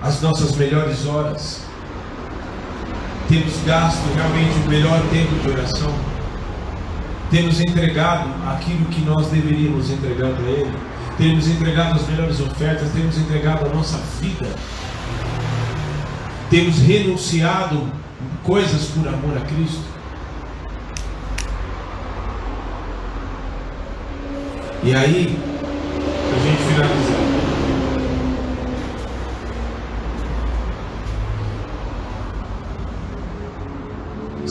[0.01, 1.61] As nossas melhores horas?
[3.29, 5.93] Temos gasto realmente o melhor tempo de oração?
[7.29, 10.73] Temos entregado aquilo que nós deveríamos entregar para Ele?
[11.17, 12.89] Temos entregado as melhores ofertas?
[12.91, 14.47] Temos entregado a nossa vida?
[16.49, 17.91] Temos renunciado
[18.43, 19.83] coisas por amor a Cristo.
[24.83, 25.37] E aí,
[26.33, 27.27] a gente finalizar.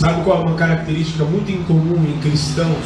[0.07, 2.79] Sabe qual é uma característica muito incomum em cristãos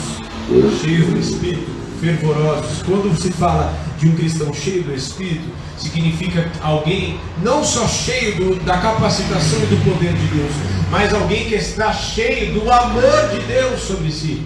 [0.80, 2.82] cheios do Espírito, fervorosos?
[2.82, 8.64] Quando se fala de um cristão cheio do Espírito, significa alguém não só cheio do,
[8.64, 10.50] da capacitação e do poder de Deus,
[10.90, 14.42] mas alguém que está cheio do amor de Deus sobre si.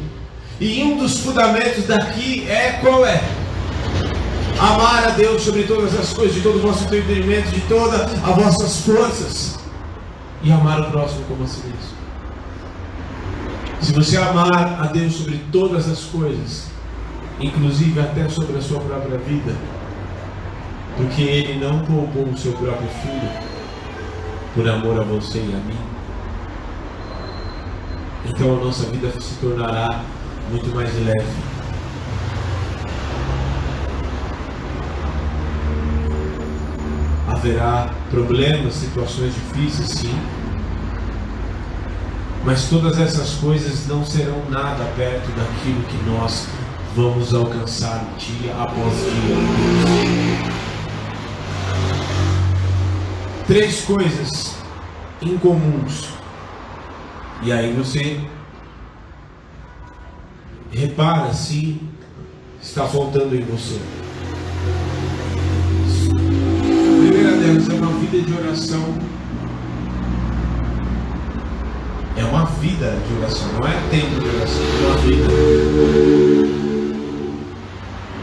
[0.58, 3.22] E um dos fundamentos daqui é qual é?
[4.58, 8.34] Amar a Deus sobre todas as coisas, de todo o vosso entendimento, de todas as
[8.34, 9.60] vossas forças.
[10.42, 12.03] E amar o próximo como a si mesmo.
[13.84, 16.68] Se você amar a Deus sobre todas as coisas,
[17.38, 19.54] inclusive até sobre a sua própria vida,
[20.96, 23.30] porque Ele não poupou o seu próprio filho
[24.54, 25.76] por amor a você e a mim.
[28.24, 30.02] Então a nossa vida se tornará
[30.50, 31.28] muito mais leve.
[37.28, 40.43] Haverá problemas, situações difíceis, sim.
[42.44, 46.46] Mas todas essas coisas não serão nada perto daquilo que nós
[46.94, 50.54] vamos alcançar dia após dia.
[53.46, 54.56] Três coisas
[55.20, 56.08] incomuns.
[57.42, 58.20] E aí você
[60.70, 61.80] repara se
[62.62, 63.80] está faltando em você.
[66.10, 68.94] A primeira delas é uma vida de oração.
[72.16, 75.28] É uma vida de oração, não é tempo de oração, é uma vida.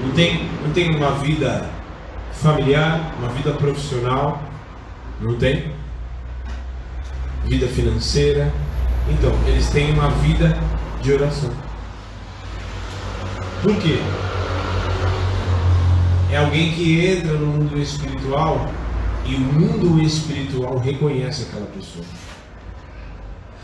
[0.03, 1.69] Não tem, não tem uma vida
[2.33, 4.41] familiar, uma vida profissional,
[5.19, 5.71] não tem?
[7.45, 8.51] Vida financeira.
[9.09, 10.57] Então, eles têm uma vida
[11.03, 11.51] de oração.
[13.61, 13.99] Por quê?
[16.31, 18.67] É alguém que entra no mundo espiritual
[19.23, 22.05] e o mundo espiritual reconhece aquela pessoa.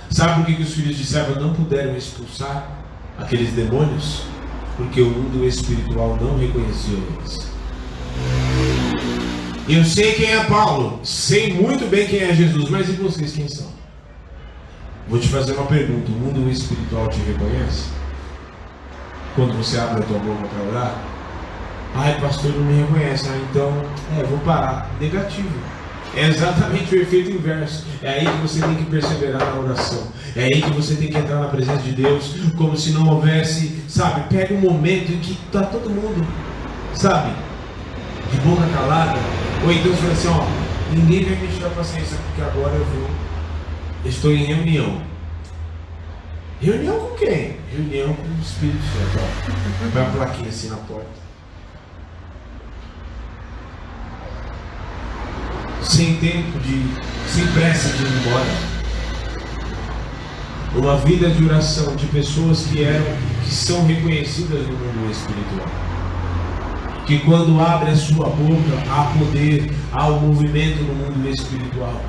[0.09, 2.69] Sabe por que, que os filhos de Serva não puderam expulsar
[3.17, 4.23] aqueles demônios?
[4.75, 7.47] Porque o mundo espiritual não reconheceu eles.
[9.67, 13.49] Eu sei quem é Paulo, sei muito bem quem é Jesus, mas e vocês quem
[13.49, 13.67] são?
[15.09, 17.89] Vou te fazer uma pergunta: o mundo espiritual te reconhece?
[19.35, 21.03] Quando você abre a tua boca para orar?
[21.95, 23.27] Ai, pastor, não me reconhece.
[23.29, 23.71] Ah, então,
[24.17, 24.89] é, vou parar.
[24.99, 25.76] Negativo.
[26.17, 27.85] É exatamente o efeito inverso.
[28.01, 30.07] É aí que você tem que perseverar na oração.
[30.35, 33.83] É aí que você tem que entrar na presença de Deus, como se não houvesse,
[33.87, 34.27] sabe?
[34.27, 36.25] Pega um momento em que está todo mundo,
[36.95, 37.31] sabe?
[38.31, 39.19] De boca calada.
[39.63, 43.09] Ou então você fala assim: ó, ninguém vai me a paciência, porque agora eu vou.
[44.03, 44.99] Estou em reunião.
[46.59, 47.57] Reunião com quem?
[47.71, 49.93] Reunião com o Espírito Santo.
[49.93, 51.26] Vai uma plaquinha assim na porta.
[55.87, 56.85] Sem tempo de,
[57.27, 58.77] sem pressa de ir embora.
[60.75, 63.05] Uma vida de oração de pessoas que eram,
[63.43, 65.67] que são reconhecidas no mundo espiritual.
[67.05, 72.01] Que quando abre a sua boca, há poder, há um movimento no mundo espiritual.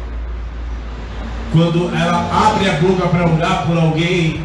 [1.52, 4.44] Quando ela abre a boca para orar por alguém,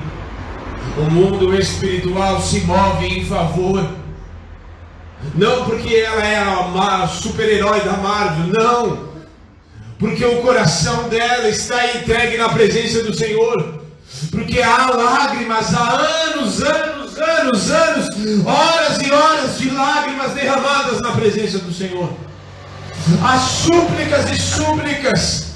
[0.95, 3.83] o mundo espiritual se move em favor.
[5.35, 9.12] Não porque ela é a super-herói da Marvel, não
[10.03, 13.85] porque o coração dela está entregue na presença do Senhor,
[14.31, 15.91] porque há lágrimas, há
[16.27, 22.09] anos, anos, anos, anos, horas e horas de lágrimas derramadas na presença do Senhor,
[23.23, 25.53] há súplicas e súplicas,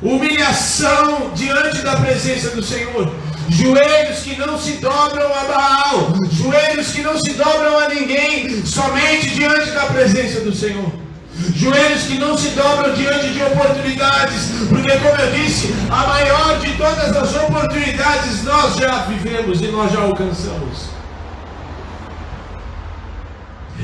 [0.00, 3.12] humilhação diante da presença do Senhor,
[3.50, 9.34] joelhos que não se dobram a Baal, joelhos que não se dobram a ninguém, somente
[9.34, 11.05] diante da presença do Senhor.
[11.54, 16.76] Joelhos que não se dobram diante de oportunidades, porque, como eu disse, a maior de
[16.76, 20.88] todas as oportunidades nós já vivemos e nós já alcançamos.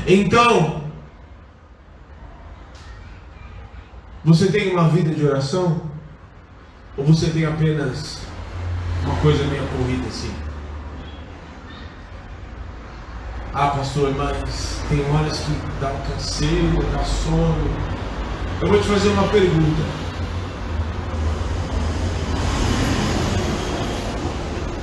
[0.07, 0.83] Então,
[4.25, 5.81] você tem uma vida de oração?
[6.97, 8.19] Ou você tem apenas
[9.05, 10.42] uma coisa meio corrida assim?
[13.55, 17.69] Ah, pastor, mas tem horas que dá um canseiro, dá sono.
[18.59, 19.83] Eu vou te fazer uma pergunta.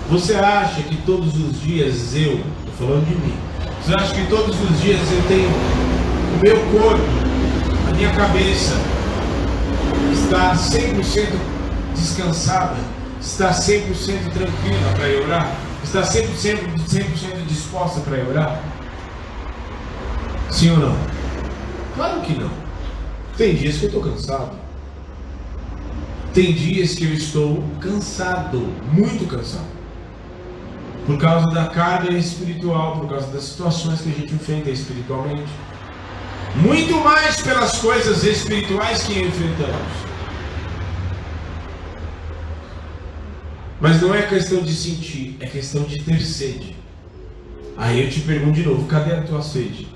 [0.08, 3.36] Você acha que todos os dias eu, estou falando de mim,
[3.82, 7.02] você acha que todos os dias eu tenho o meu corpo,
[7.88, 8.76] a minha cabeça,
[10.12, 11.26] está 100%
[11.96, 12.76] descansada,
[13.20, 15.69] está 100% tranquila para eu orar?
[15.92, 18.62] Está 100%, 100 disposta para orar?
[20.48, 20.96] Sim ou não?
[21.96, 22.48] Claro que não.
[23.36, 24.56] Tem dias que eu estou cansado.
[26.32, 28.60] Tem dias que eu estou cansado,
[28.92, 29.66] muito cansado.
[31.06, 35.50] Por causa da carga espiritual, por causa das situações que a gente enfrenta espiritualmente.
[36.54, 40.09] Muito mais pelas coisas espirituais que enfrentamos.
[43.80, 46.76] Mas não é questão de sentir, é questão de ter sede.
[47.78, 49.88] Aí eu te pergunto de novo: cadê a tua sede?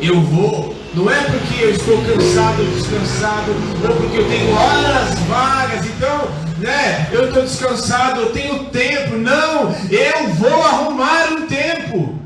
[0.00, 3.52] Eu vou, não é porque eu estou cansado, descansado,
[3.82, 6.28] ou porque eu tenho horas vagas, então,
[6.58, 9.16] né, eu estou descansado, eu tenho tempo.
[9.16, 12.18] Não, eu vou arrumar um tempo.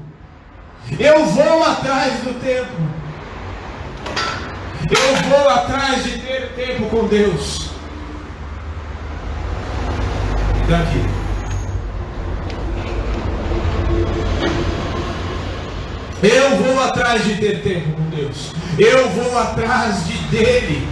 [0.98, 2.72] Eu vou atrás do tempo.
[4.90, 7.63] Eu vou atrás de ter tempo com Deus
[10.68, 11.24] daqui.
[16.22, 18.52] Eu vou atrás de ter tempo com Deus.
[18.78, 20.88] Eu vou atrás de dele.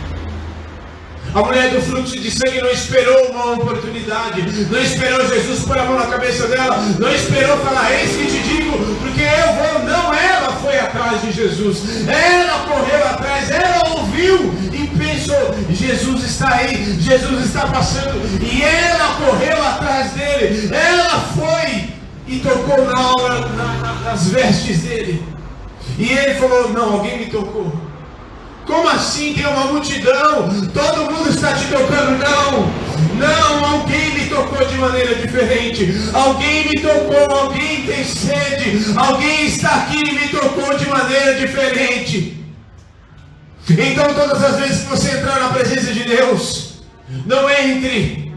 [1.35, 5.85] A mulher do fluxo de sangue não esperou uma oportunidade, não esperou Jesus pôr a
[5.87, 9.83] mão na cabeça dela, não esperou falar, eis que te digo, porque eu vou.
[9.83, 14.53] Não, ela foi atrás de Jesus, ela correu atrás, ela ouviu
[15.03, 21.89] pensou: Jesus está aí, Jesus está passando, e ela correu atrás dele, ela foi
[22.27, 25.23] e tocou na hora, na, nas vestes dele,
[25.99, 27.73] e ele falou: Não, alguém me tocou.
[28.65, 29.35] Como assim?
[29.35, 32.17] Tem uma multidão, todo mundo está te tocando.
[32.19, 32.71] Não,
[33.19, 35.93] não, alguém me tocou de maneira diferente.
[36.15, 38.95] Alguém me tocou, alguém tem sede.
[38.97, 42.42] Alguém está aqui e me tocou de maneira diferente.
[43.71, 46.75] Então, todas as vezes que você entrar na presença de Deus,
[47.27, 48.33] não entre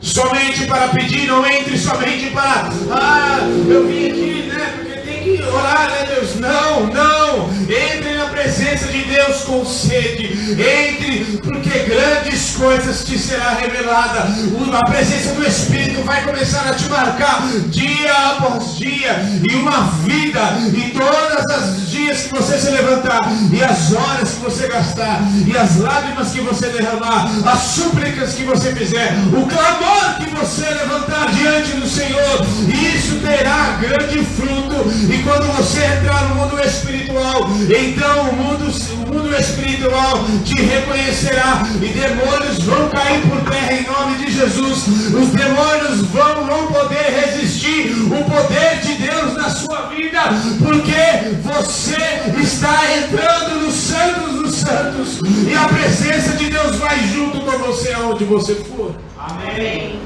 [0.00, 5.42] somente para pedir, não entre somente para, ah, eu vim aqui, né, porque tem que
[5.42, 6.36] orar, né, Deus?
[6.36, 8.13] Não, não, entre
[8.54, 10.26] presença de Deus com sede.
[10.52, 14.28] Entre, porque grandes coisas te será revelada.
[14.72, 20.40] A presença do Espírito vai começar a te marcar dia após dia e uma vida
[20.72, 25.56] e todas as dias que você se levantar e as horas que você gastar e
[25.56, 31.32] as lágrimas que você derramar, as súplicas que você fizer, o clamor que você levantar
[31.32, 34.90] diante do Senhor, isso terá grande fruto.
[35.12, 41.62] E quando você entrar no mundo espiritual, então o mundo, o mundo espiritual te reconhecerá
[41.80, 44.86] e demônios vão cair por terra em nome de Jesus.
[44.86, 50.20] Os demônios vão não poder resistir o poder de Deus na sua vida,
[50.62, 57.40] porque você está entrando no Santos dos Santos e a presença de Deus vai junto
[57.40, 58.94] com você aonde você for.
[59.18, 60.00] Amém.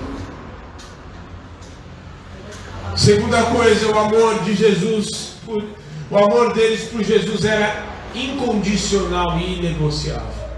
[2.96, 5.34] Segunda coisa, o amor de Jesus,
[6.10, 10.48] o amor deles por Jesus era incondicional e inegociável.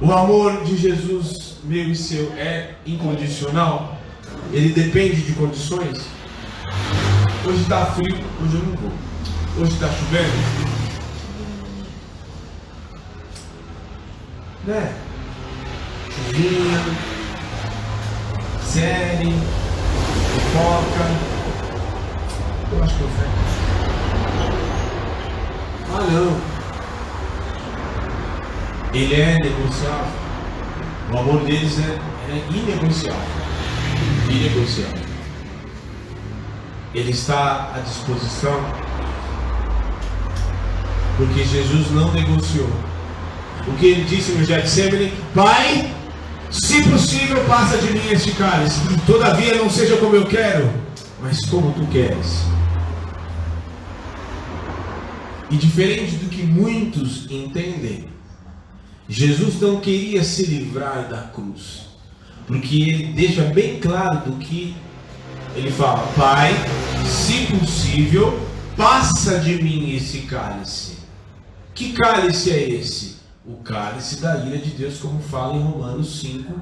[0.00, 3.98] O amor de Jesus, meu e seu, é incondicional?
[4.52, 6.06] Ele depende de condições?
[7.46, 8.92] Hoje está frio, hoje eu não vou.
[9.58, 10.66] Hoje está chovendo.
[14.66, 14.94] Né?
[16.10, 16.84] Chuvinha,
[18.62, 19.32] série,
[20.52, 21.36] foca.
[22.72, 24.55] Eu acho que eu fé.
[25.92, 26.56] Ah não.
[28.92, 30.06] Ele é negociável.
[31.12, 31.98] O amor deles é,
[32.32, 33.20] é inegociável.
[34.28, 35.02] Inegociável.
[36.94, 38.58] Ele está à disposição.
[41.16, 42.70] Porque Jesus não negociou.
[43.66, 45.90] O que ele disse no Getsemane, Pai,
[46.50, 48.80] se possível, passa de mim este cálice.
[49.06, 50.70] Todavia não seja como eu quero,
[51.20, 52.55] mas como tu queres.
[55.50, 58.08] E diferente do que muitos entendem,
[59.08, 61.86] Jesus não queria se livrar da cruz,
[62.46, 64.74] porque ele deixa bem claro do que
[65.54, 66.52] ele fala: Pai,
[67.06, 68.38] se possível,
[68.76, 70.98] passa de mim esse cálice.
[71.74, 73.16] Que cálice é esse?
[73.44, 76.52] O cálice da ira de Deus, como fala em Romanos 5.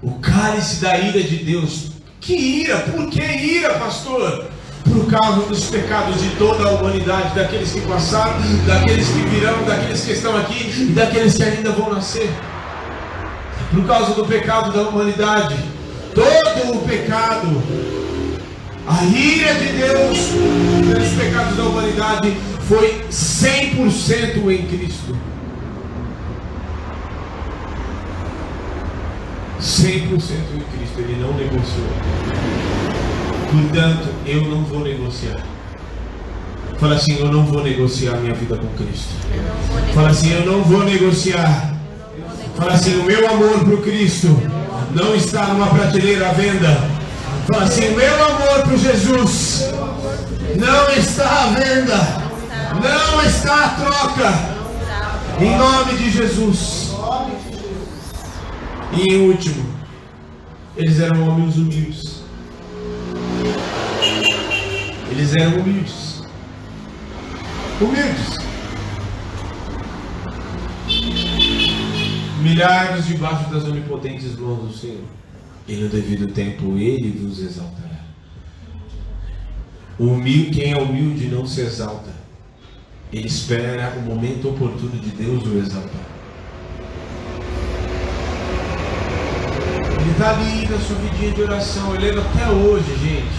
[0.00, 1.97] O cálice da ira de Deus.
[2.20, 2.78] Que ira?
[2.78, 4.46] Por que ira, pastor?
[4.84, 10.04] Por causa dos pecados de toda a humanidade, daqueles que passaram, daqueles que virão, daqueles
[10.04, 12.30] que estão aqui e daqueles que ainda vão nascer.
[13.70, 15.56] Por causa do pecado da humanidade,
[16.14, 17.62] todo o pecado,
[18.86, 20.18] a ira de Deus
[20.86, 25.16] pelos pecados da humanidade foi 100% em Cristo.
[29.60, 31.88] 100% em Cristo, ele não negociou.
[33.50, 35.40] Portanto, eu não vou negociar.
[36.78, 39.08] Fala assim, eu não vou negociar minha vida com Cristo.
[39.94, 41.74] Fala assim, eu não vou negociar.
[42.56, 44.28] Fala assim, o meu amor por Cristo
[44.94, 46.88] não está numa prateleira à venda.
[47.50, 49.64] Fala assim, o meu amor por Jesus
[50.56, 52.28] não está à venda.
[52.74, 54.58] Não está à troca.
[55.40, 56.87] Em nome de Jesus.
[58.92, 59.64] E em último,
[60.76, 62.22] eles eram homens humildes.
[65.10, 66.22] Eles eram humildes.
[67.80, 68.38] Humildes.
[72.42, 75.04] Milhares debaixo das onipotentes mãos do Senhor.
[75.66, 78.04] E no devido tempo ele vos exaltará.
[79.98, 82.10] Humil, quem é humilde não se exalta.
[83.12, 86.17] Ele espera o momento oportuno de Deus o exaltar.
[90.18, 91.94] Está ali na sua vidinha de oração.
[91.94, 93.38] Eu lembro até hoje, gente.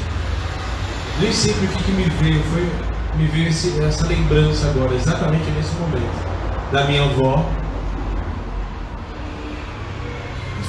[1.19, 2.41] Nem sei por que, me veio.
[2.43, 2.71] Foi,
[3.17, 6.71] me veio esse, essa lembrança agora, exatamente nesse momento.
[6.71, 7.45] Da minha avó.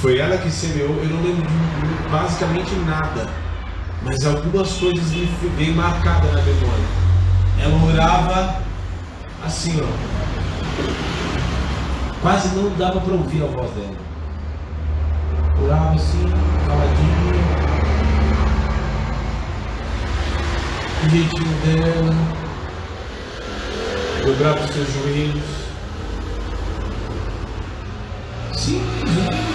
[0.00, 0.96] Foi ela que semeou.
[0.96, 3.28] Eu não lembro de basicamente nada.
[4.02, 6.84] Mas algumas coisas me veio marcada na memória.
[7.60, 8.56] Ela orava
[9.44, 9.86] assim, ó.
[12.20, 14.09] Quase não dava para ouvir a voz dela
[15.64, 16.24] orava assim,
[16.66, 17.34] caladinho,
[21.04, 22.14] o jeitinho dela,
[24.24, 25.60] dobrava os seus joelhos.
[28.54, 29.50] Simples, né?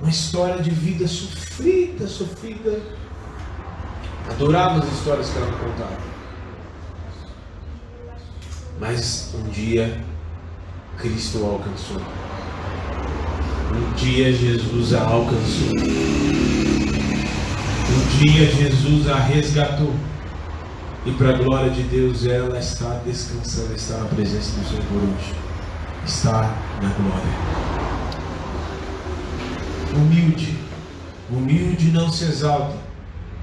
[0.00, 2.80] Uma história de vida sofrida, sofrida.
[4.30, 5.96] Adorava as histórias que ela contava.
[8.78, 10.04] Mas um dia
[11.02, 12.00] Cristo alcançou.
[13.74, 15.70] Um dia Jesus a alcançou.
[17.90, 19.92] Um dia Jesus a resgatou.
[21.04, 25.34] E para a glória de Deus, ela está descansando, está na presença do Senhor hoje.
[26.06, 27.32] Está na glória.
[29.96, 30.56] Humilde.
[31.28, 32.76] Humilde não se exalta.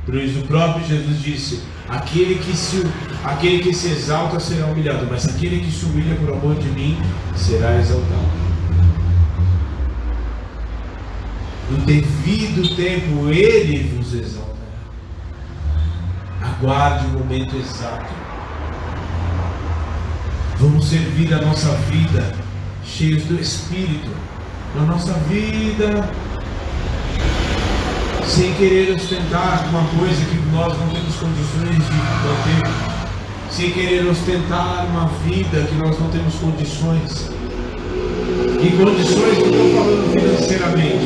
[0.06, 2.86] Por isso o próprio Jesus disse: aquele que, se,
[3.24, 6.98] aquele que se exalta será humilhado, mas aquele que se humilha por amor de mim
[7.36, 8.40] será exaltado.
[11.72, 14.50] No devido tempo ele vos exaltará.
[16.42, 18.14] Aguarde o momento exato.
[20.58, 22.34] Vamos servir a nossa vida
[22.84, 24.10] cheios do Espírito.
[24.76, 26.10] Na nossa vida,
[28.30, 32.72] sem querer ostentar uma coisa que nós não temos condições de manter,
[33.50, 37.32] sem querer ostentar uma vida que nós não temos condições.
[38.62, 41.06] E condições não estou falando financeiramente,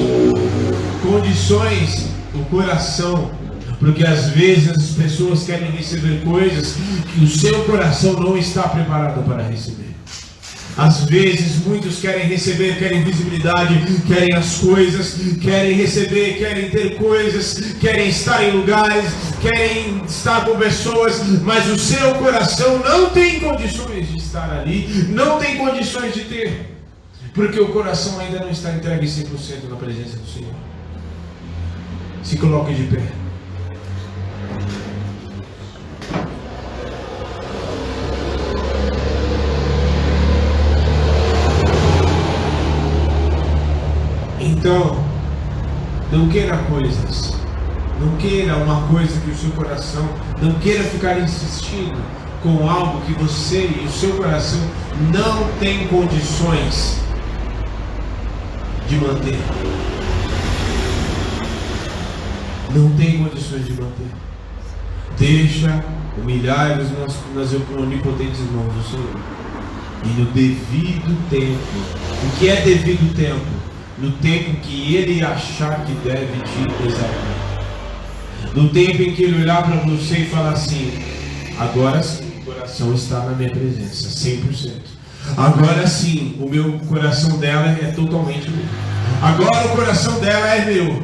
[1.01, 3.32] condições o coração,
[3.80, 6.76] porque às vezes as pessoas querem receber coisas
[7.13, 9.93] que o seu coração não está preparado para receber.
[10.76, 17.76] Às vezes muitos querem receber, querem visibilidade, querem as coisas, querem receber, querem ter coisas,
[17.80, 19.05] querem estar em lugares,
[19.39, 25.38] querem estar com pessoas, mas o seu coração não tem condições de estar ali, não
[25.38, 26.76] tem condições de ter,
[27.36, 30.53] porque o coração ainda não está entregue 100% na presença do Senhor.
[32.24, 33.22] Se coloque de pé.
[44.64, 44.95] Então,
[46.09, 47.34] não queira coisas,
[47.99, 50.07] não queira uma coisa que o seu coração,
[50.41, 52.01] não queira ficar insistindo
[52.41, 54.61] com algo que você e o seu coração
[55.11, 56.97] não tem condições
[58.88, 59.38] de manter.
[62.74, 64.11] Não tem condições de manter.
[65.20, 65.84] Deixa
[66.18, 66.89] humilhar nas,
[67.36, 69.20] nas onipotentes mãos do Senhor.
[70.05, 71.59] E no devido tempo.
[72.24, 73.62] O que é devido tempo?
[74.04, 77.64] No tempo que ele achar que deve te exaltar.
[78.54, 80.91] No tempo em que ele olhar para você e falar assim:
[81.58, 84.72] agora sim, o coração está na minha presença, 100%.
[85.38, 88.66] Agora sim, o meu coração dela é totalmente meu.
[89.22, 91.01] Agora o coração dela é meu.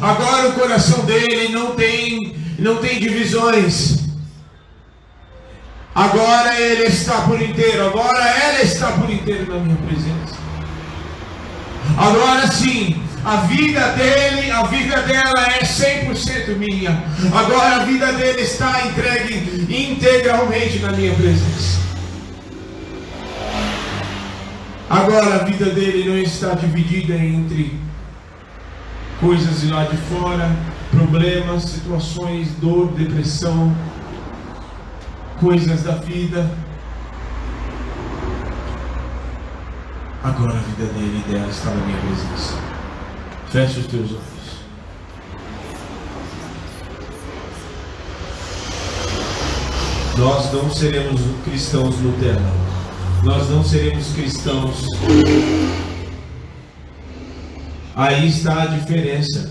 [0.00, 3.98] Agora o coração dele não tem, não tem divisões.
[5.94, 7.88] Agora ele está por inteiro.
[7.88, 10.43] Agora ela está por inteiro na minha presença.
[11.96, 17.04] Agora sim, a vida dele, a vida dela é 100% minha.
[17.32, 21.80] Agora a vida dele está entregue integralmente na minha presença.
[24.90, 27.80] Agora a vida dele não está dividida entre
[29.20, 30.50] coisas de lá de fora,
[30.90, 33.74] problemas, situações, dor, depressão,
[35.40, 36.50] coisas da vida
[40.24, 42.58] Agora a vida dele e dela está na minha presença.
[43.50, 44.22] Feche os teus olhos.
[50.16, 52.52] Nós não seremos cristãos Nutella.
[53.22, 54.86] Nós não seremos cristãos.
[57.94, 59.50] Aí está a diferença.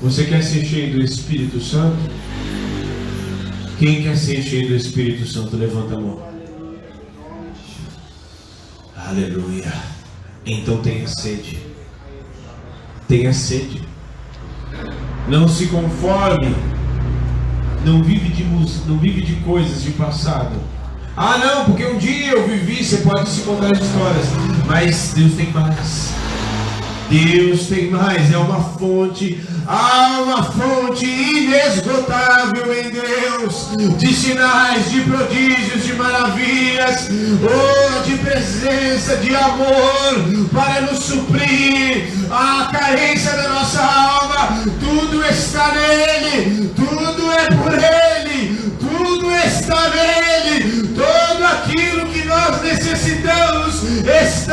[0.00, 1.98] Você quer ser cheio do Espírito Santo?
[3.78, 6.29] Quem quer ser cheio do Espírito Santo, levanta a mão.
[9.10, 9.72] Aleluia.
[10.46, 11.58] Então tenha sede.
[13.08, 13.82] Tenha sede.
[15.26, 16.54] Não se conforme.
[17.84, 20.54] Não vive de não vive de coisas de passado.
[21.16, 24.26] Ah, não, porque um dia eu vivi, você pode se contar as histórias,
[24.68, 26.19] mas Deus tem mais.
[27.10, 35.00] Deus tem mais, é uma fonte, há uma fonte inesgotável em Deus, de sinais, de
[35.00, 37.08] prodígios, de maravilhas,
[37.42, 45.72] oh, de presença, de amor, para nos suprir a carência da nossa alma, tudo está
[45.72, 54.49] nele, tudo é por ele, tudo está nele, tudo aquilo que nós necessitamos está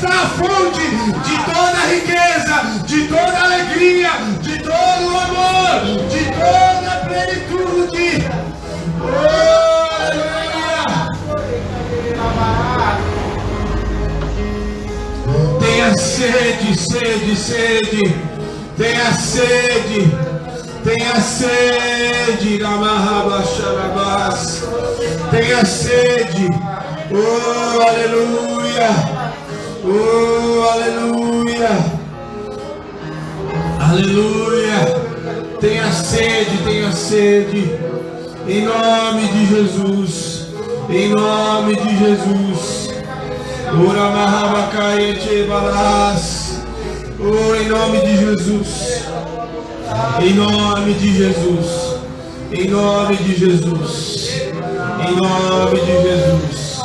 [0.00, 2.54] está a fonte de toda a riqueza,
[2.86, 8.24] de toda a alegria, de todo o amor, de toda a plenitude.
[9.02, 10.80] Oh, aleluia!
[15.60, 18.14] Tenha sede, sede, sede.
[18.78, 20.00] Tenha sede.
[20.82, 22.58] Tenha sede.
[25.30, 26.48] Tenha sede.
[27.12, 29.19] Oh, aleluia.
[29.82, 31.70] Oh, aleluia!
[33.80, 35.00] Aleluia.
[35.58, 37.78] Tenha sede, tenha sede.
[38.46, 40.48] Em nome de Jesus.
[40.90, 42.90] Em nome de Jesus.
[43.88, 44.10] Ora
[45.48, 46.62] balas.
[47.18, 49.04] Oh, em nome de Jesus.
[50.20, 51.96] Em nome de Jesus.
[52.52, 54.42] Em nome de Jesus.
[55.00, 56.80] Em nome de Jesus.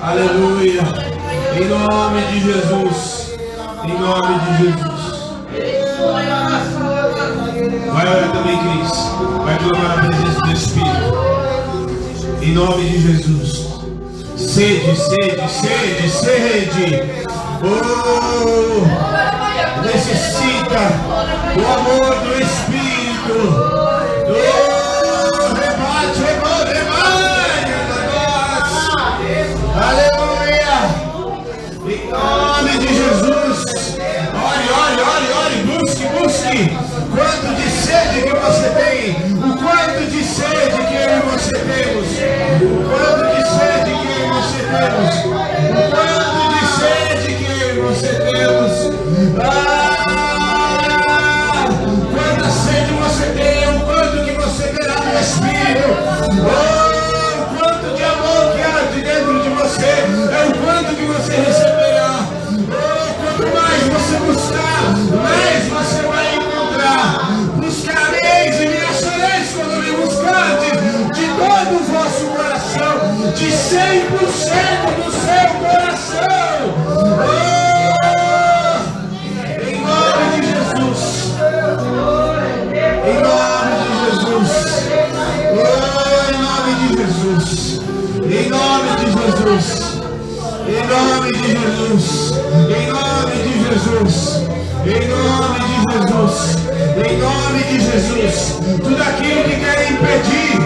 [0.00, 1.09] Aleluia.
[1.52, 3.34] Em nome de Jesus.
[3.84, 5.00] Em nome de Jesus.
[7.92, 8.92] Vai orar também, Cris.
[9.44, 11.10] Vai clamar a presença do Espírito.
[12.42, 13.68] Em nome de Jesus.
[14.36, 17.02] Sede, sede, sede, sede.
[17.62, 18.86] Oh,
[19.82, 20.82] necessita
[21.56, 23.36] o amor do Espírito.
[24.28, 24.74] Oh,
[25.54, 27.74] rebate, rebate, rebate.
[29.76, 30.19] Aleluia.
[37.10, 39.39] Quanto de sede que você tem.
[89.40, 90.02] Jesus.
[90.68, 92.32] Em nome de Jesus.
[92.68, 94.42] Em nome de Jesus.
[94.84, 96.56] Em nome de Jesus.
[96.96, 98.60] Em nome de Jesus.
[98.82, 100.58] Tudo aquilo que quer impedir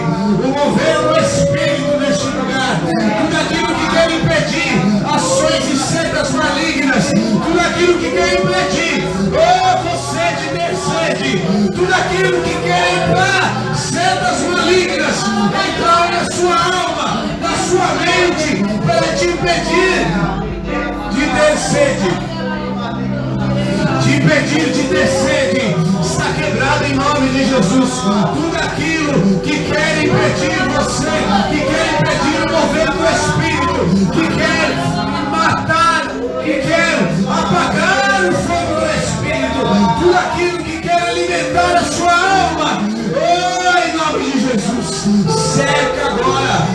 [0.43, 2.81] o mover do Espírito neste lugar.
[2.83, 4.65] Tudo aquilo que quer impedir
[5.09, 7.11] ações e setas malignas.
[7.13, 9.07] Tudo aquilo que quer impedir.
[9.31, 11.41] Oh, você de ter sede.
[11.73, 13.75] Tudo aquilo que quer entrar.
[13.75, 15.23] Setas malignas.
[15.67, 18.64] Entrar na sua alma, na sua mente.
[18.85, 20.05] Para te impedir
[21.11, 22.11] de ter sede.
[24.03, 27.91] De impedir de ter sede, está quebrado em nome de Jesus.
[28.33, 31.09] Tudo aquilo que quer impedir você,
[31.49, 34.67] que quer impedir o mover do Espírito, que quer
[35.31, 36.03] matar,
[36.43, 36.95] que quer
[37.27, 39.61] apagar o fogo do Espírito,
[39.99, 42.81] tudo aquilo que quer alimentar a sua alma,
[43.15, 45.07] oh, em nome de Jesus,
[45.55, 46.74] seca agora,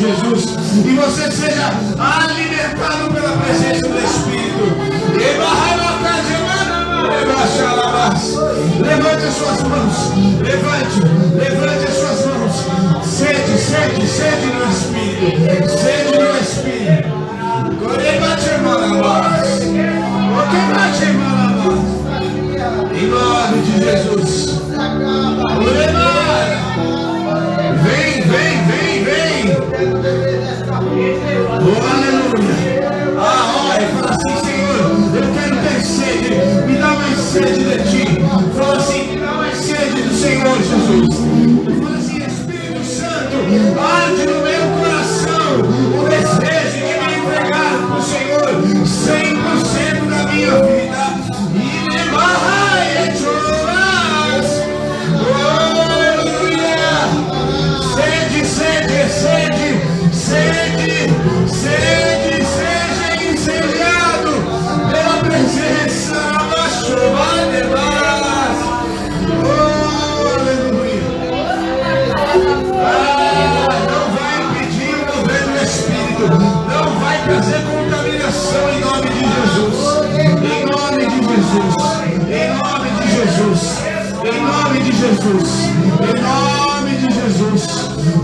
[0.00, 4.40] Jesus, e você seja alimentado pela presença do Espírito.
[8.80, 10.12] Levante as suas mãos.
[10.40, 11.00] Levante,
[85.20, 85.66] Jesus,
[86.00, 87.66] em nome de Jesus,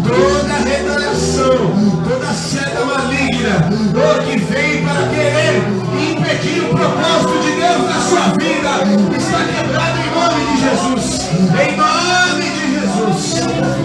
[0.03, 7.83] toda retaliação, toda seta maligna, oh, que vem para querer impedir o propósito de Deus
[7.87, 8.71] na sua vida,
[9.15, 11.29] está quebrado em nome de Jesus,
[11.61, 13.76] em nome de Jesus.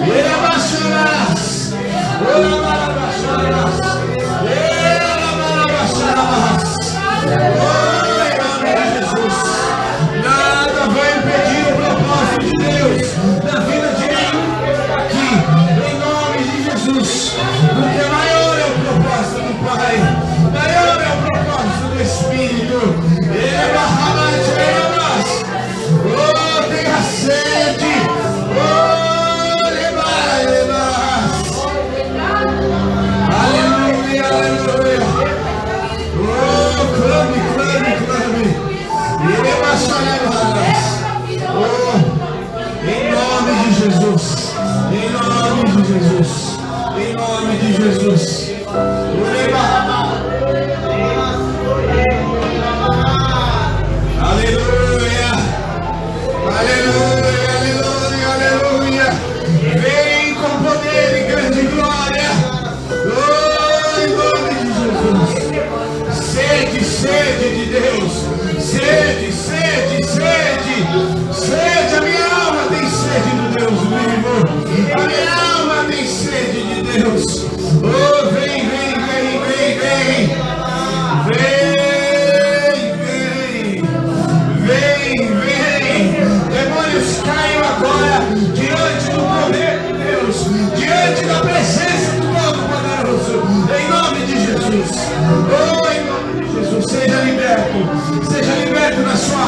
[17.32, 17.70] Jesus.
[17.74, 18.31] Porque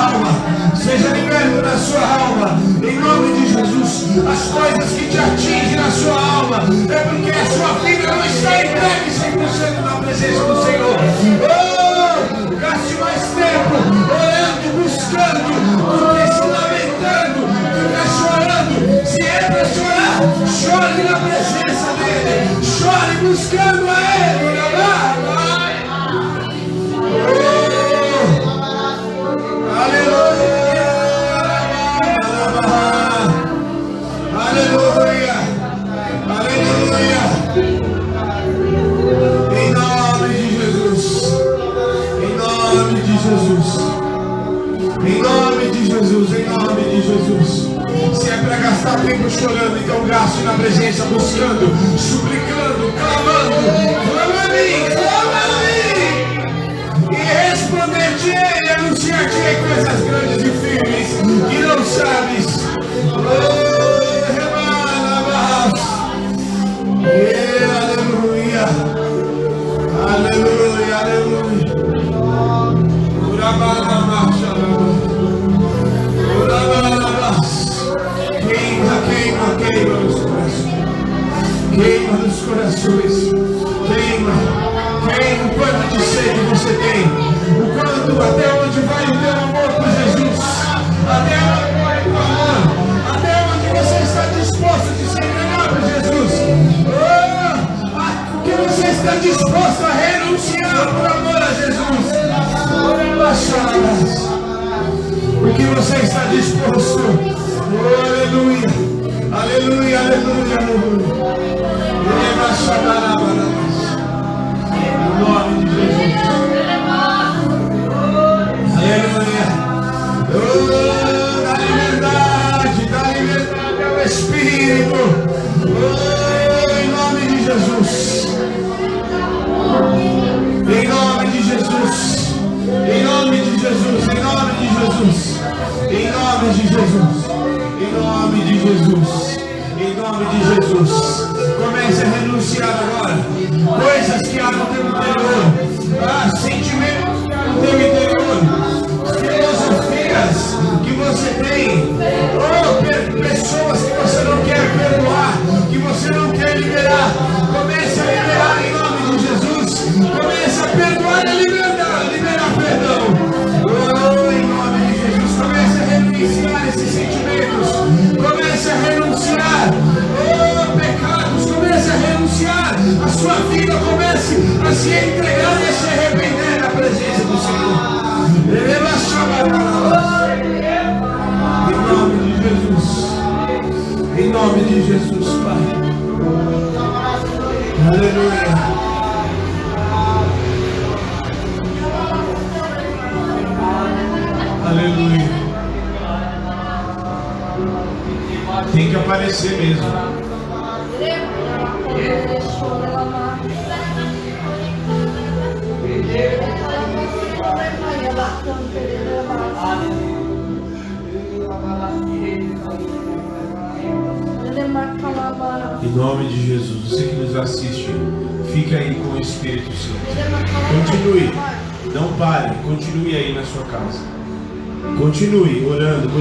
[0.03, 0.29] alma,
[0.75, 4.03] seja liberto da sua alma, em nome de Jesus.
[4.27, 6.57] As coisas que te atingem na sua alma
[6.89, 10.97] é porque a sua vida não está entregue 100% na presença do Senhor.
[11.43, 13.75] Oh, gaste mais tempo
[14.11, 15.49] orando, buscando,
[15.83, 17.39] porque se lamentando,
[17.73, 18.73] fica chorando.
[19.05, 24.53] Se é para chorar, chore na presença dEle, chore buscando a Ele.
[27.39, 27.42] Oh.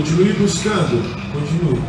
[0.02, 1.00] Continue buscando,
[1.32, 1.80] continue.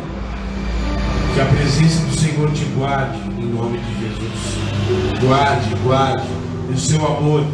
[1.34, 5.18] Que a presença do Senhor te guarde, em nome de Jesus.
[5.20, 6.28] Guarde, guarde.
[6.70, 7.44] E o seu amor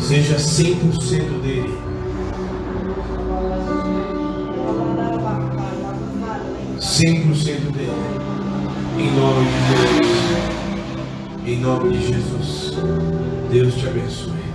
[0.00, 1.78] seja 100% dele.
[6.80, 7.92] Cem por cento dele,
[8.98, 12.72] em nome de Deus, em nome de Jesus,
[13.50, 14.53] Deus te abençoe.